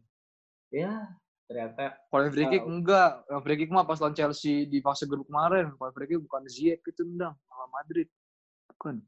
ya 0.71 0.93
ternyata 1.51 1.99
Kalau 2.07 2.23
yang 2.23 2.35
free 2.37 2.47
kick 2.47 2.63
enggak. 2.63 3.13
Yang 3.27 3.41
free 3.43 3.59
kick 3.59 3.71
mah 3.75 3.83
pas 3.83 3.99
lawan 3.99 4.15
Chelsea 4.15 4.71
di 4.71 4.79
fase 4.79 5.03
grup 5.03 5.27
kemarin. 5.27 5.75
Kalau 5.75 5.91
free 5.91 6.07
kick 6.07 6.23
bukan 6.23 6.47
Ziyech 6.47 6.79
itu 6.87 7.03
ndang, 7.03 7.35
malah 7.51 7.69
Madrid. 7.75 8.07
Bukan. 8.71 9.03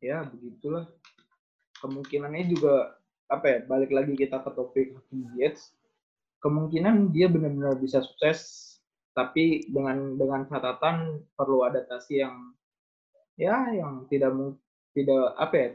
ya 0.00 0.24
begitulah 0.24 0.88
kemungkinannya 1.80 2.44
juga 2.48 2.96
apa 3.28 3.46
ya 3.46 3.58
balik 3.68 3.92
lagi 3.92 4.16
kita 4.16 4.40
ke 4.40 4.50
topik 4.56 4.96
Hakim 4.96 5.28
Ziyech 5.32 5.60
kemungkinan 6.40 7.12
dia 7.12 7.28
benar-benar 7.28 7.76
bisa 7.76 8.00
sukses 8.00 8.68
tapi 9.12 9.68
dengan 9.68 10.16
dengan 10.16 10.48
catatan 10.48 11.20
perlu 11.36 11.68
adaptasi 11.68 12.24
yang 12.24 12.56
ya 13.40 13.72
yang 13.72 14.04
tidak 14.12 14.36
tidak 14.92 15.22
apa 15.40 15.54
ya 15.56 15.68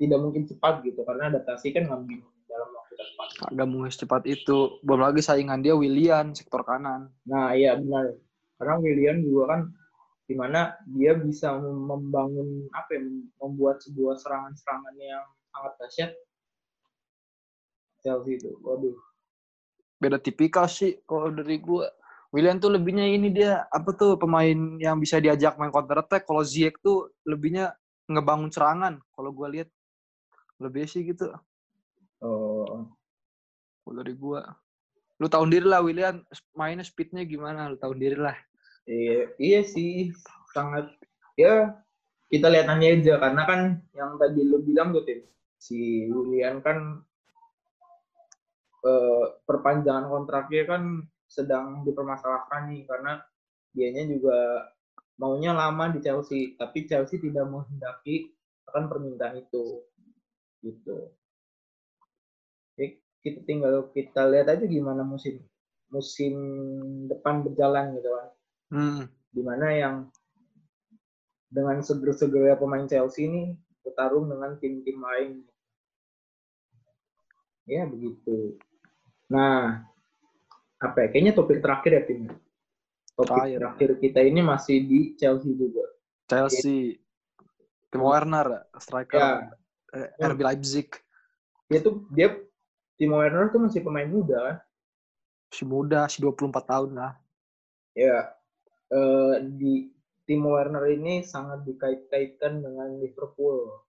tidak 0.00 0.18
mungkin 0.24 0.48
cepat 0.48 0.80
gitu 0.88 1.04
karena 1.04 1.28
adaptasi 1.28 1.76
kan 1.76 1.84
nggak 1.84 2.00
mungkin 2.00 2.20
dalam 2.48 2.68
waktu 2.72 2.94
cepat 2.96 3.28
Agak 3.52 3.66
mungkin 3.68 3.92
secepat 3.92 4.22
itu. 4.24 4.80
Belum 4.80 5.04
lagi 5.04 5.20
saingan 5.20 5.60
dia 5.60 5.76
Willian 5.76 6.32
sektor 6.32 6.64
kanan. 6.64 7.12
nah 7.28 7.52
iya 7.52 7.76
benar 7.76 8.16
karena 8.56 8.74
William 8.80 9.20
juga 9.20 9.44
kan 9.56 9.60
di 10.24 10.34
mana 10.38 10.72
dia 10.96 11.12
bisa 11.18 11.58
mem- 11.60 11.84
membangun 11.90 12.64
apa 12.72 12.96
ya 12.96 13.02
membuat 13.44 13.84
sebuah 13.84 14.16
serangan-serangan 14.16 14.94
yang 14.96 15.26
sangat 15.52 15.72
dahsyat 15.76 16.10
Chelsea 18.00 18.40
itu 18.40 18.56
waduh 18.64 18.96
Beda 20.00 20.16
tipikal 20.16 20.64
sih 20.64 20.96
kalau 21.04 21.28
dari 21.28 21.60
gua. 21.60 21.84
Willian 22.30 22.62
tuh 22.62 22.70
lebihnya 22.70 23.10
ini 23.10 23.34
dia 23.34 23.66
apa 23.74 23.90
tuh 23.90 24.14
pemain 24.14 24.78
yang 24.78 25.02
bisa 25.02 25.18
diajak 25.18 25.58
main 25.58 25.74
counter 25.74 25.98
attack. 25.98 26.30
Kalau 26.30 26.46
Ziyech 26.46 26.78
tuh 26.78 27.10
lebihnya 27.26 27.74
ngebangun 28.06 28.54
serangan. 28.54 29.02
Kalau 29.14 29.34
gua 29.34 29.50
lihat 29.50 29.66
lebih 30.62 30.86
sih 30.86 31.02
gitu. 31.02 31.26
oh 32.22 32.86
Kalau 33.82 33.94
dari 33.98 34.14
gua. 34.14 34.46
Lu 35.18 35.26
tahu 35.26 35.50
diri 35.50 35.66
lah 35.66 35.82
Willian 35.82 36.22
mainnya 36.54 36.86
speednya 36.86 37.26
gimana? 37.26 37.66
Lu 37.66 37.76
tahu 37.76 37.98
diri 37.98 38.16
lah. 38.16 38.38
iya, 38.88 39.30
iya 39.38 39.60
sih 39.62 40.10
sangat 40.54 40.90
ya 41.38 41.78
kita 42.30 42.46
lihat 42.46 42.70
aja 42.70 43.14
karena 43.18 43.42
kan 43.42 43.60
yang 43.94 44.14
tadi 44.18 44.40
lu 44.46 44.62
bilang 44.62 44.94
tuh 44.94 45.02
tim 45.02 45.20
si 45.60 46.06
William 46.08 46.62
kan 46.64 47.02
eh, 48.86 49.24
perpanjangan 49.44 50.08
kontraknya 50.08 50.64
kan 50.64 50.82
sedang 51.30 51.86
dipermasalahkan 51.86 52.74
nih 52.74 52.82
karena 52.90 53.22
dianya 53.70 54.02
juga 54.10 54.66
maunya 55.14 55.54
lama 55.54 55.94
di 55.94 56.02
Chelsea 56.02 56.58
tapi 56.58 56.90
Chelsea 56.90 57.22
tidak 57.22 57.46
menghendaki 57.46 58.34
akan 58.66 58.90
permintaan 58.90 59.38
itu 59.38 59.86
gitu 60.66 60.96
Jadi 62.74 62.98
kita 63.22 63.40
tinggal 63.46 63.94
kita 63.94 64.26
lihat 64.26 64.50
aja 64.50 64.66
gimana 64.66 65.06
musim 65.06 65.38
musim 65.94 66.34
depan 67.06 67.46
berjalan 67.46 67.94
gitu 67.96 68.10
kan 68.10 68.28
Hmm. 68.70 69.02
di 69.34 69.42
mana 69.42 69.66
yang 69.74 69.96
dengan 71.50 71.82
seger-segernya 71.82 72.54
pemain 72.54 72.86
Chelsea 72.86 73.26
ini 73.26 73.58
bertarung 73.82 74.30
dengan 74.30 74.54
tim-tim 74.62 74.94
lain. 75.02 75.42
Ya 77.66 77.82
begitu. 77.86 78.54
Nah, 79.26 79.89
apa 80.80 80.96
ya? 81.04 81.08
Kayaknya 81.12 81.32
topik 81.36 81.58
terakhir 81.60 81.92
ya 81.92 82.02
tim. 82.08 82.20
Topik 83.14 83.28
Terakhir. 83.28 83.58
terakhir 83.60 83.90
kita 84.00 84.20
ini 84.24 84.40
masih 84.40 84.76
di 84.88 85.00
Chelsea 85.20 85.52
juga. 85.52 85.84
Chelsea. 86.26 86.96
Tim 87.90 88.06
Werner, 88.06 88.70
striker 88.78 89.18
Ya, 89.18 89.30
eh, 89.92 90.08
RB 90.22 90.40
Leipzig. 90.46 90.88
dia 91.66 91.82
tuh 91.82 92.06
dia 92.14 92.38
Timo 92.94 93.18
Werner 93.18 93.50
tuh 93.50 93.66
masih 93.66 93.82
pemain 93.82 94.06
muda 94.06 94.38
kan. 94.38 94.56
Si 95.50 95.66
muda, 95.66 96.06
si 96.06 96.22
24 96.22 96.62
tahun 96.70 96.90
lah. 96.94 97.12
Ya, 97.98 98.30
eh, 98.94 99.34
di 99.42 99.90
Timo 100.22 100.54
Werner 100.54 100.86
ini 100.86 101.26
sangat 101.26 101.66
dikait-kaitkan 101.66 102.62
dengan 102.62 103.02
Liverpool. 103.02 103.82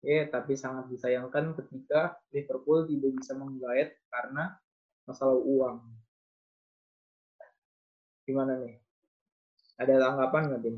Ya, 0.00 0.24
tapi 0.32 0.56
sangat 0.56 0.88
disayangkan 0.88 1.52
ketika 1.52 2.16
Liverpool 2.32 2.88
tidak 2.88 3.12
bisa 3.20 3.36
menggait 3.36 4.00
karena 4.08 4.56
masalah 5.06 5.38
uang. 5.38 5.76
Gimana 8.22 8.54
nih? 8.62 8.78
Ada 9.78 9.98
tanggapan 9.98 10.42
nggak, 10.48 10.60
Tim? 10.62 10.76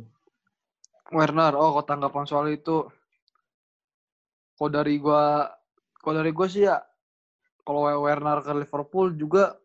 Werner, 1.12 1.52
oh 1.52 1.76
kalau 1.76 1.84
tanggapan 1.84 2.24
soal 2.24 2.48
itu, 2.48 2.88
kalau 4.56 4.70
dari 4.72 4.96
gua, 4.96 5.52
kalau 6.00 6.14
dari 6.24 6.32
gua 6.32 6.48
sih 6.48 6.64
ya, 6.64 6.80
kalau 7.60 7.84
Werner 7.84 8.40
ke 8.40 8.52
Liverpool 8.56 9.12
juga 9.12 9.60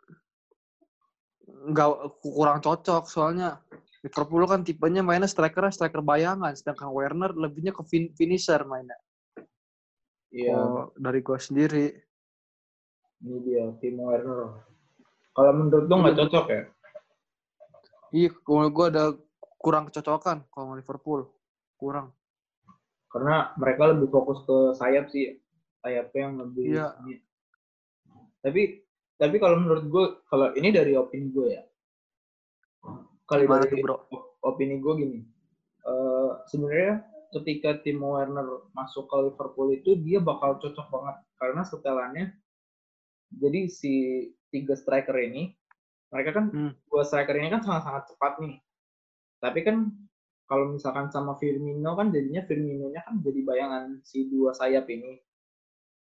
nggak 1.50 2.20
kurang 2.24 2.60
cocok 2.64 3.04
soalnya 3.10 3.60
Liverpool 4.00 4.48
kan 4.48 4.64
tipenya 4.64 5.04
mainnya 5.04 5.28
striker 5.28 5.68
striker 5.72 6.04
bayangan, 6.04 6.56
sedangkan 6.56 6.92
Werner 6.92 7.32
lebihnya 7.36 7.72
ke 7.72 7.84
fin- 7.88 8.12
finisher 8.16 8.64
mainnya. 8.68 8.96
Iya, 10.30 10.56
Kalau 10.56 10.92
dari 11.00 11.20
gua 11.24 11.40
sendiri, 11.40 11.96
ini 13.24 13.38
dia 13.44 13.64
Timo 13.84 14.12
Werner. 14.12 14.64
Kalau 15.36 15.52
menurut 15.56 15.86
lu 15.88 15.96
nggak 16.00 16.18
cocok 16.26 16.46
ya? 16.52 16.64
iya 18.10 18.34
kalau 18.42 18.74
gua 18.74 18.90
ada 18.90 19.14
kurang 19.62 19.86
kecocokan 19.92 20.48
kalau 20.50 20.66
sama 20.72 20.80
Liverpool, 20.80 21.30
kurang. 21.78 22.16
Karena 23.10 23.54
mereka 23.58 23.92
lebih 23.92 24.08
fokus 24.10 24.42
ke 24.48 24.58
sayap 24.80 25.12
sih. 25.12 25.38
Sayapnya 25.80 26.22
yang 26.28 26.36
lebih 26.44 26.66
Iya. 26.76 26.88
Tapi 28.40 28.62
tapi 29.20 29.36
kalau 29.36 29.60
menurut 29.60 29.86
gue, 29.92 30.06
kalau 30.32 30.56
ini 30.56 30.72
dari 30.72 30.96
opini 30.96 31.28
gue 31.28 31.48
ya. 31.52 31.64
Kalau 33.28 33.44
dari 33.44 33.68
tuh 33.68 33.84
bro? 33.84 33.96
opini 34.48 34.80
gue 34.80 34.94
gini, 34.96 35.20
eh, 35.84 36.30
sebenarnya 36.48 37.04
ketika 37.36 37.84
Timo 37.84 38.16
Werner 38.16 38.72
masuk 38.72 39.12
ke 39.12 39.18
Liverpool 39.28 39.76
itu 39.76 40.00
dia 40.00 40.24
bakal 40.24 40.58
cocok 40.58 40.88
banget 40.88 41.18
karena 41.36 41.62
setelannya 41.68 42.26
jadi 43.34 43.70
si 43.70 43.94
tiga 44.50 44.74
striker 44.74 45.16
ini 45.18 45.54
mereka 46.10 46.42
kan 46.42 46.46
Hmm. 46.50 46.74
dua 46.90 47.06
striker 47.06 47.38
ini 47.38 47.54
kan 47.54 47.62
sangat-sangat 47.62 48.14
cepat 48.14 48.42
nih 48.42 48.58
tapi 49.40 49.64
kan 49.64 49.88
kalau 50.50 50.74
misalkan 50.74 51.14
sama 51.14 51.38
Firmino 51.38 51.94
kan 51.94 52.10
jadinya 52.10 52.42
Firmino-nya 52.42 53.06
kan 53.06 53.22
jadi 53.22 53.40
bayangan 53.46 54.02
si 54.02 54.26
dua 54.34 54.50
sayap 54.58 54.90
ini. 54.90 55.22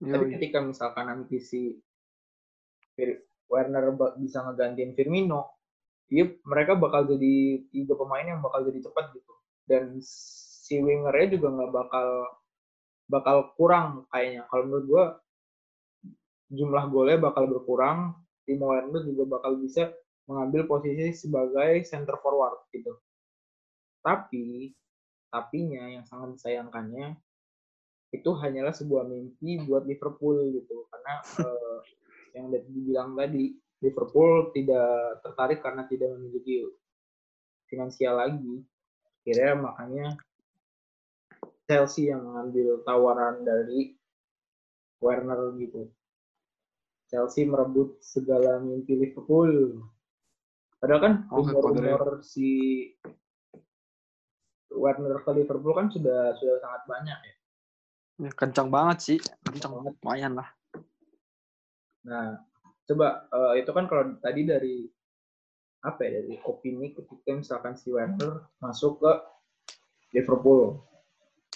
Tapi 0.00 0.32
ketika 0.38 0.62
misalkan 0.62 1.10
nanti 1.10 1.42
si 1.42 1.74
Fir- 2.94 3.26
Werner 3.50 3.90
bisa 4.22 4.46
ngegantiin 4.46 4.94
Firmino, 4.94 5.50
dia 6.06 6.30
mereka 6.46 6.78
bakal 6.78 7.10
jadi 7.10 7.66
tiga 7.74 7.98
pemain 7.98 8.22
yang 8.22 8.38
bakal 8.38 8.62
jadi 8.62 8.86
cepat 8.86 9.10
gitu. 9.18 9.34
Dan 9.66 9.98
si 9.98 10.78
wingernya 10.78 11.34
juga 11.34 11.48
nggak 11.50 11.72
bakal 11.74 12.08
bakal 13.10 13.36
kurang 13.58 14.06
kayaknya. 14.14 14.46
Kalau 14.46 14.62
menurut 14.70 14.86
gua 14.86 15.04
jumlah 16.50 16.84
golnya 16.90 17.18
bakal 17.22 17.46
berkurang. 17.46 18.18
Timo 18.44 18.74
Werner 18.74 19.06
juga 19.06 19.38
bakal 19.38 19.62
bisa 19.62 19.94
mengambil 20.26 20.66
posisi 20.66 21.14
sebagai 21.14 21.86
center 21.86 22.18
forward 22.18 22.66
gitu. 22.74 22.98
Tapi 24.02 24.74
tapinya 25.30 25.86
yang 25.86 26.02
sangat 26.02 26.34
disayangkannya 26.38 27.14
itu 28.10 28.30
hanyalah 28.34 28.74
sebuah 28.74 29.06
mimpi 29.06 29.62
buat 29.62 29.86
Liverpool 29.86 30.50
gitu 30.50 30.90
karena 30.90 31.14
eh, 31.46 31.78
yang 32.34 32.50
dibilang 32.50 33.14
tadi 33.14 33.54
Liverpool 33.78 34.50
tidak 34.50 35.22
tertarik 35.22 35.62
karena 35.62 35.86
tidak 35.86 36.18
memiliki 36.18 36.66
finansial 37.70 38.18
lagi 38.18 38.66
kira 39.22 39.54
makanya 39.54 40.18
Chelsea 41.70 42.10
yang 42.10 42.26
mengambil 42.26 42.82
tawaran 42.82 43.46
dari 43.46 43.94
Werner 44.98 45.54
gitu 45.54 45.86
Chelsea 47.10 47.42
merebut 47.42 47.98
segala 47.98 48.62
mimpi 48.62 48.94
Liverpool 48.94 49.82
padahal 50.78 51.00
kan 51.02 51.14
Oke, 51.34 51.50
rumor-rumor 51.50 52.22
si 52.22 52.48
Werner 54.70 55.18
ke 55.26 55.30
Liverpool 55.34 55.74
kan 55.74 55.90
sudah 55.90 56.32
sudah 56.38 56.56
sangat 56.62 56.82
banyak 56.86 57.18
ya 57.18 57.34
Ya, 58.20 58.28
kencang 58.36 58.68
banget 58.68 58.98
sih. 59.00 59.18
Kencang 59.40 59.80
banget. 59.80 59.92
lumayan 60.04 60.36
lah. 60.36 60.48
Nah, 62.04 62.36
coba 62.84 63.24
eh, 63.32 63.64
itu 63.64 63.70
kan 63.72 63.88
kalau 63.88 64.12
tadi 64.20 64.44
dari 64.44 64.84
apa 65.80 66.04
ya 66.04 66.20
dari 66.20 66.36
opini 66.44 66.92
ketika 66.92 67.32
misalkan 67.32 67.72
si 67.72 67.88
Werner 67.88 68.52
masuk 68.60 69.00
ke 69.00 69.12
Liverpool 70.12 70.84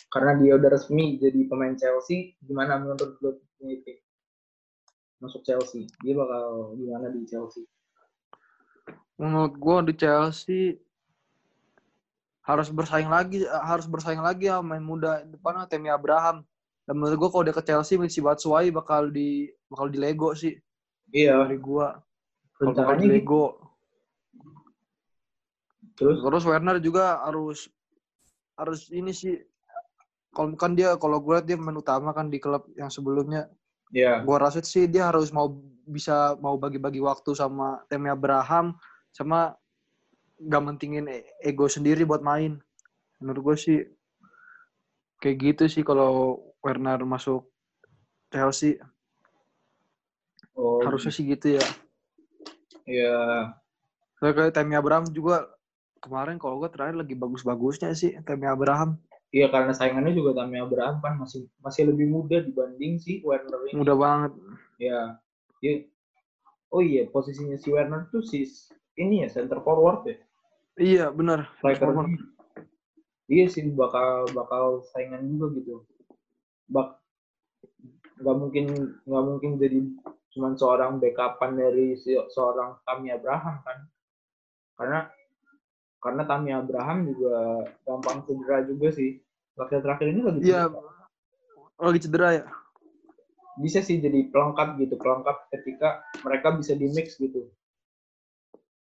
karena 0.08 0.40
dia 0.40 0.56
udah 0.56 0.70
resmi 0.72 1.20
jadi 1.20 1.44
pemain 1.44 1.76
Chelsea, 1.76 2.32
gimana 2.40 2.80
menurut 2.80 3.20
lo 3.20 3.44
ini 3.60 3.84
masuk 5.24 5.40
Chelsea? 5.42 5.88
Dia 6.04 6.14
bakal 6.14 6.76
gimana 6.76 7.08
di 7.08 7.24
Chelsea? 7.24 7.64
Menurut 9.16 9.54
gua 9.56 9.80
di 9.80 9.94
Chelsea 9.96 10.76
harus 12.44 12.68
bersaing 12.68 13.08
lagi 13.08 13.40
harus 13.48 13.88
bersaing 13.88 14.20
lagi 14.20 14.52
ya 14.52 14.60
main 14.60 14.84
muda 14.84 15.24
depan 15.24 15.64
Temi 15.64 15.88
Abraham. 15.88 16.44
Dan 16.84 17.00
menurut 17.00 17.16
gua 17.16 17.30
kalau 17.32 17.44
dia 17.48 17.56
ke 17.56 17.64
Chelsea 17.64 17.96
si 18.12 18.20
Batshuayi 18.20 18.68
bakal 18.68 19.08
di 19.08 19.48
bakal 19.72 19.88
di 19.88 19.96
Lego 19.96 20.36
sih 20.36 20.52
Iya, 21.14 21.46
dari. 21.46 22.02
Kalau 22.58 22.74
bakal 22.74 22.96
di. 22.98 23.06
Lego. 23.06 23.44
Terus 25.94 26.18
Terus 26.18 26.42
Werner 26.42 26.82
juga 26.82 27.22
harus 27.22 27.70
harus 28.58 28.90
ini 28.90 29.14
sih 29.14 29.38
kalau 30.34 30.54
kan 30.58 30.74
dia 30.74 30.98
kalau 30.98 31.22
gue 31.22 31.38
liat 31.38 31.46
dia 31.46 31.54
main 31.54 31.78
utama 31.78 32.10
kan 32.10 32.26
di 32.26 32.42
klub 32.42 32.66
yang 32.74 32.90
sebelumnya 32.90 33.46
ya, 33.94 34.20
gua 34.26 34.50
rasa 34.50 34.58
sih 34.60 34.90
dia 34.90 35.06
harus 35.06 35.30
mau 35.30 35.54
bisa 35.86 36.34
mau 36.42 36.58
bagi-bagi 36.58 36.98
waktu 36.98 37.36
sama 37.36 37.84
Temi 37.86 38.10
Abraham 38.10 38.74
sama 39.14 39.54
gak 40.40 40.64
mentingin 40.64 41.06
e- 41.06 41.28
ego 41.44 41.70
sendiri 41.70 42.02
buat 42.02 42.24
main. 42.24 42.58
Menurut 43.22 43.52
gue 43.52 43.56
sih 43.56 43.78
kayak 45.22 45.36
gitu 45.38 45.64
sih 45.70 45.82
kalau 45.86 46.42
Werner 46.64 47.00
masuk 47.06 47.46
Chelsea. 48.32 48.80
Oh, 50.58 50.82
harusnya 50.82 51.12
sih 51.14 51.24
gitu 51.26 51.58
ya. 51.60 51.64
Ya, 52.84 53.16
Soalnya 54.18 54.34
kayak 54.44 54.54
Temi 54.54 54.74
Abraham 54.76 55.08
juga 55.08 55.48
kemarin 56.04 56.36
kalau 56.36 56.60
gue 56.60 56.68
terakhir 56.68 57.00
lagi 57.00 57.16
bagus-bagusnya 57.16 57.96
sih 57.96 58.12
Temi 58.28 58.44
Abraham 58.44 59.00
iya 59.34 59.50
karena 59.50 59.74
saingannya 59.74 60.14
juga 60.14 60.38
Tammy 60.38 60.62
Abraham 60.62 61.02
kan 61.02 61.18
masih 61.18 61.50
masih 61.58 61.90
lebih 61.90 62.06
muda 62.06 62.38
dibanding 62.38 63.02
si 63.02 63.18
Werner 63.26 63.58
ini. 63.66 63.82
mudah 63.82 63.96
banget. 63.98 64.30
Ya, 64.78 65.18
dia, 65.58 65.82
oh 66.70 66.78
iya 66.78 67.10
posisinya 67.10 67.58
si 67.58 67.74
Werner 67.74 68.06
tuh 68.14 68.22
si 68.22 68.46
ini 68.94 69.26
ya 69.26 69.28
center 69.34 69.58
forward 69.58 70.06
ya. 70.06 70.16
iya 70.78 71.04
benar. 71.10 71.50
Striker 71.58 71.90
iya 73.26 73.46
sih 73.50 73.66
bakal 73.74 74.30
bakal 74.30 74.86
saingan 74.94 75.26
juga 75.26 75.50
gitu. 75.58 75.82
Bak 76.70 77.02
nggak 78.22 78.36
mungkin 78.38 78.64
nggak 79.02 79.24
mungkin 79.26 79.50
jadi 79.58 79.82
cuman 80.34 80.54
seorang 80.54 81.02
backupan 81.02 81.58
dari 81.58 81.98
si- 81.98 82.28
seorang 82.30 82.78
Tammy 82.86 83.10
Abraham 83.10 83.58
kan. 83.66 83.78
Karena 84.78 85.10
karena 86.04 86.22
Tammy 86.28 86.52
Abraham 86.52 87.08
juga 87.08 87.64
gampang 87.88 88.28
cedera 88.28 88.60
juga 88.68 88.92
sih 88.92 89.24
terakhir-terakhir 89.56 90.06
ini 90.12 90.20
lagi 90.20 90.38
iya 90.44 90.62
cedera. 90.68 90.92
lagi 91.80 91.98
cedera 92.04 92.28
ya 92.36 92.44
bisa 93.64 93.80
sih 93.80 93.96
jadi 94.02 94.28
pelengkap 94.28 94.76
gitu 94.82 94.94
pelengkap 95.00 95.48
ketika 95.48 96.04
mereka 96.20 96.52
bisa 96.60 96.76
di 96.76 96.92
mix 96.92 97.16
gitu 97.16 97.48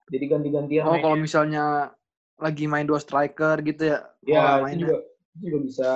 jadi 0.08 0.24
ganti-gantian 0.38 0.86
oh 0.86 0.94
mainnya. 0.94 1.04
kalau 1.04 1.16
misalnya 1.18 1.64
lagi 2.38 2.64
main 2.70 2.86
dua 2.86 3.02
striker 3.02 3.58
gitu 3.66 3.92
ya 3.96 3.98
Ya, 4.28 4.60
Wah, 4.60 4.68
itu 4.68 4.84
juga, 4.84 4.96
itu 5.32 5.36
juga 5.48 5.58
bisa. 5.64 5.88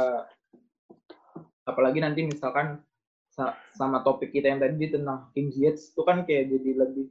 Apalagi 1.69 1.99
nanti 2.01 2.25
misalkan 2.25 2.81
sa- 3.29 3.57
sama 3.77 4.01
topik 4.01 4.33
kita 4.33 4.51
yang 4.51 4.61
tadi 4.63 4.89
tentang 4.89 5.29
King 5.37 5.53
Ziyech 5.53 5.79
itu 5.79 6.03
kan 6.03 6.25
kayak 6.25 6.49
jadi 6.51 6.71
lebih 6.87 7.07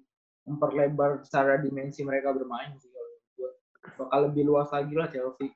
memperlebar 0.49 1.21
secara 1.23 1.61
dimensi 1.61 2.01
mereka 2.01 2.33
bermain 2.33 2.73
sih. 2.81 2.90
Bakal 3.97 4.31
lebih 4.31 4.43
luas 4.45 4.69
lagi 4.69 4.93
lah 4.93 5.09
Chelsea. 5.09 5.53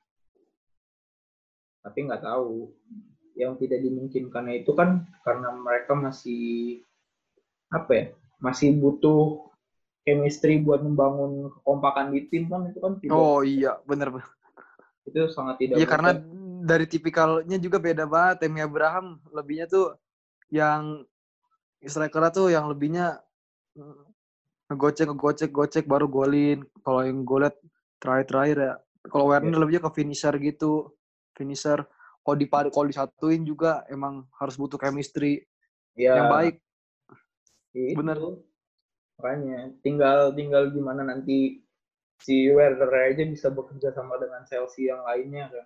Tapi 1.81 1.97
nggak 2.05 2.23
tahu. 2.25 2.73
Yang 3.35 3.67
tidak 3.67 3.79
dimungkinkan 3.83 4.47
itu 4.55 4.71
kan 4.71 5.03
karena 5.27 5.51
mereka 5.51 5.93
masih 5.93 6.79
apa 7.69 7.91
ya? 7.91 8.05
Masih 8.39 8.75
butuh 8.77 9.51
chemistry 10.05 10.61
buat 10.61 10.85
membangun 10.85 11.49
kekompakan 11.49 12.13
di 12.13 12.29
tim 12.29 12.45
kan 12.45 12.69
itu 12.69 12.77
kan 12.77 12.93
tidak 13.01 13.17
oh 13.17 13.41
iya 13.41 13.73
bener 13.89 14.21
itu 15.09 15.17
sangat 15.33 15.57
tidak 15.57 15.81
Iya 15.81 15.87
karena 15.89 16.11
dari 16.65 16.85
tipikalnya 16.89 17.61
juga 17.61 17.77
beda 17.77 18.09
banget. 18.09 18.45
Temi 18.45 18.59
Abraham 18.59 19.21
lebihnya 19.29 19.69
tuh 19.69 19.93
yang 20.49 21.05
strikernya 21.85 22.31
tuh 22.33 22.49
yang 22.49 22.65
lebihnya 22.65 23.21
mm, 23.77 24.73
ngegocek 24.73 25.05
ngegocek 25.13 25.49
gocek 25.53 25.85
baru 25.85 26.09
golin. 26.09 26.65
Kalau 26.81 27.05
yang 27.05 27.21
gue 27.21 27.45
liat 27.45 27.55
terakhir-terakhir 28.05 28.57
ya. 28.61 28.73
Kalau 29.09 29.25
Werner 29.33 29.57
lebihnya 29.57 29.81
ke 29.81 29.91
finisher 29.97 30.33
gitu. 30.37 30.93
Finisher. 31.33 31.81
Kalau 32.21 32.35
di 32.37 32.45
kalau 32.49 32.87
disatuin 32.89 33.41
juga 33.45 33.85
emang 33.89 34.25
harus 34.37 34.57
butuh 34.57 34.77
chemistry 34.77 35.45
ya, 35.97 36.21
yang 36.21 36.29
baik. 36.29 36.55
itu. 37.75 37.97
bener. 37.99 38.17
makanya 39.15 39.71
tinggal 39.79 40.35
tinggal 40.35 40.71
gimana 40.75 41.07
nanti 41.07 41.63
si 42.19 42.51
Werner 42.51 42.91
aja 42.91 43.23
bisa 43.23 43.47
bekerja 43.47 43.95
sama 43.95 44.19
dengan 44.19 44.43
Chelsea 44.43 44.91
yang 44.91 45.03
lainnya 45.07 45.47
kan 45.51 45.65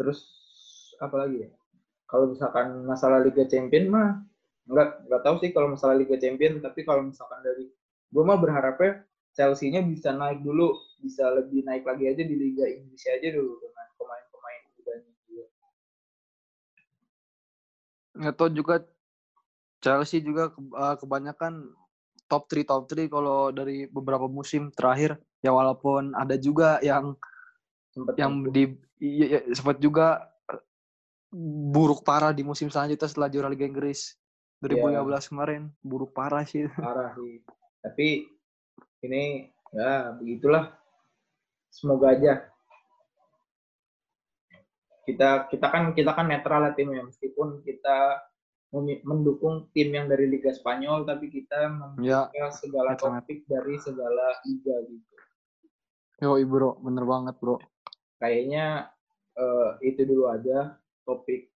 terus 0.00 0.24
apa 0.96 1.16
lagi 1.20 1.44
ya 1.44 1.50
kalau 2.08 2.32
misalkan 2.32 2.80
masalah 2.88 3.20
Liga 3.20 3.44
Champion 3.44 3.92
mah 3.92 4.24
nggak 4.64 5.08
nggak 5.08 5.22
tahu 5.24 5.36
sih 5.44 5.52
kalau 5.52 5.68
masalah 5.76 5.96
Liga 6.00 6.16
Champion 6.16 6.64
tapi 6.64 6.80
kalau 6.84 7.04
misalkan 7.04 7.44
dari 7.44 7.68
gue 8.10 8.22
mah 8.26 8.38
berharapnya 8.38 9.06
Chelsea-nya 9.34 9.86
bisa 9.86 10.10
naik 10.10 10.42
dulu 10.42 10.74
bisa 11.00 11.30
lebih 11.32 11.64
naik 11.64 11.86
lagi 11.86 12.10
aja 12.10 12.22
di 12.26 12.34
Liga 12.34 12.66
Inggris 12.66 13.06
aja 13.06 13.28
dulu 13.30 13.56
dengan 13.62 13.86
pemain-pemain 13.96 14.62
mudanya 14.74 15.12
juga 15.24 15.44
tahu 18.34 18.50
juga 18.52 18.74
Chelsea 19.80 20.20
juga 20.20 20.52
eh, 20.52 20.96
kebanyakan 21.00 21.72
top 22.28 22.46
3 22.46 22.68
top 22.68 22.84
3 22.86 23.10
kalau 23.10 23.50
dari 23.50 23.88
beberapa 23.90 24.28
musim 24.30 24.70
terakhir. 24.70 25.18
Ya 25.40 25.56
walaupun 25.56 26.12
ada 26.12 26.36
juga 26.36 26.76
yang 26.84 27.16
sempat 27.90 28.14
yang 28.20 28.44
di 28.52 28.76
iya, 29.00 29.26
iya, 29.26 29.40
sempat 29.56 29.80
juga 29.80 30.28
eh, 30.52 30.62
buruk 31.72 32.04
parah 32.04 32.30
di 32.30 32.44
musim 32.44 32.68
selanjutnya 32.68 33.08
setelah 33.08 33.32
juara 33.32 33.48
Liga 33.48 33.64
Inggris 33.64 34.14
2015 34.60 35.32
kemarin. 35.32 35.62
Buruk 35.80 36.12
parah 36.12 36.44
sih. 36.44 36.68
Parah 36.76 37.16
sih. 37.16 37.40
Tapi 37.80 38.28
ini 39.04 39.48
ya 39.72 40.14
begitulah. 40.16 40.76
Semoga 41.70 42.12
aja 42.12 42.50
kita 45.10 45.50
kita 45.50 45.66
kan 45.66 45.82
kita 45.96 46.10
kan 46.14 46.26
netral 46.30 46.62
lah 46.62 46.72
timnya 46.76 47.02
meskipun 47.02 47.64
kita 47.66 48.22
mendukung 49.02 49.66
tim 49.74 49.90
yang 49.90 50.06
dari 50.06 50.30
Liga 50.30 50.54
Spanyol 50.54 51.02
tapi 51.02 51.26
kita 51.26 51.66
membuka 51.66 52.30
ya 52.30 52.46
segala 52.54 52.94
netral. 52.94 53.18
topik 53.18 53.42
dari 53.50 53.74
segala 53.82 54.38
liga 54.46 54.76
gitu. 54.86 55.14
Yo, 56.20 56.36
bro, 56.46 56.78
bener 56.78 57.02
banget, 57.08 57.34
bro. 57.42 57.58
kayaknya 58.20 58.92
eh, 59.34 59.70
itu 59.88 60.04
dulu 60.04 60.28
aja 60.28 60.76
topik 61.08 61.48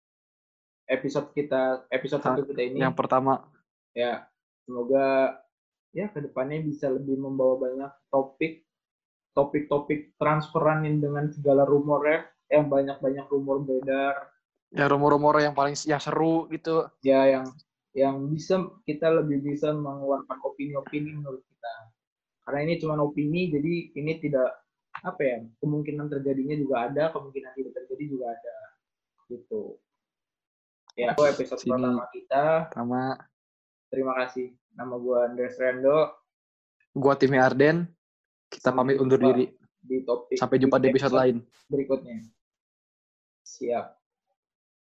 episode 0.88 1.30
kita 1.36 1.86
episode 1.92 2.24
satu 2.24 2.48
kita 2.48 2.64
ini 2.64 2.80
Yang 2.82 2.96
pertama, 2.98 3.46
ya 3.94 4.26
semoga 4.66 5.38
ya 5.94 6.10
ke 6.10 6.20
depannya 6.26 6.66
bisa 6.66 6.90
lebih 6.90 7.22
membawa 7.22 7.70
banyak 7.70 7.92
topik 8.10 8.66
topik-topik 9.34 10.14
transferan 10.18 10.86
yang 10.86 11.02
dengan 11.02 11.26
segala 11.30 11.66
rumornya 11.66 12.26
yang 12.50 12.70
banyak-banyak 12.70 13.26
rumor 13.34 13.66
beredar. 13.66 14.30
Ya 14.74 14.90
rumor-rumor 14.90 15.42
yang 15.42 15.54
paling 15.54 15.78
yang 15.86 16.02
seru 16.02 16.50
gitu. 16.50 16.90
ya 17.06 17.30
yang 17.30 17.46
yang 17.94 18.26
bisa 18.30 18.58
kita 18.90 19.10
lebih 19.10 19.42
bisa 19.42 19.70
mengeluarkan 19.74 20.38
opini-opini 20.42 21.14
menurut 21.14 21.46
kita. 21.46 21.74
Karena 22.46 22.60
ini 22.66 22.74
cuma 22.82 22.98
opini 22.98 23.54
jadi 23.54 23.74
ini 23.98 24.18
tidak 24.18 24.50
apa 25.02 25.22
ya 25.22 25.38
kemungkinan 25.62 26.10
terjadinya 26.10 26.56
juga 26.58 26.76
ada 26.90 27.04
kemungkinan 27.14 27.54
tidak 27.54 27.72
terjadi 27.78 28.04
juga 28.10 28.26
ada. 28.34 28.58
Gitu. 29.30 29.78
Ya 30.94 31.14
itu 31.14 31.22
episode 31.26 31.62
Sini. 31.62 31.74
pertama 31.74 32.06
kita. 32.14 32.46
Pertama, 32.70 33.02
terima 33.90 34.14
kasih 34.26 34.54
nama 34.74 34.96
gua 34.98 35.30
Andres 35.30 35.58
Rendo 35.58 36.10
gua 36.94 37.18
Timi 37.18 37.42
Arden. 37.42 37.90
Kita 38.50 38.70
Sampai 38.70 38.94
pamit 38.94 38.98
undur 39.02 39.18
diri. 39.18 39.50
di 39.84 40.06
topik 40.06 40.38
Sampai 40.38 40.62
jumpa 40.62 40.78
di 40.78 40.88
episode 40.94 41.16
lain. 41.18 41.38
berikutnya 41.68 42.22
siap 43.44 44.03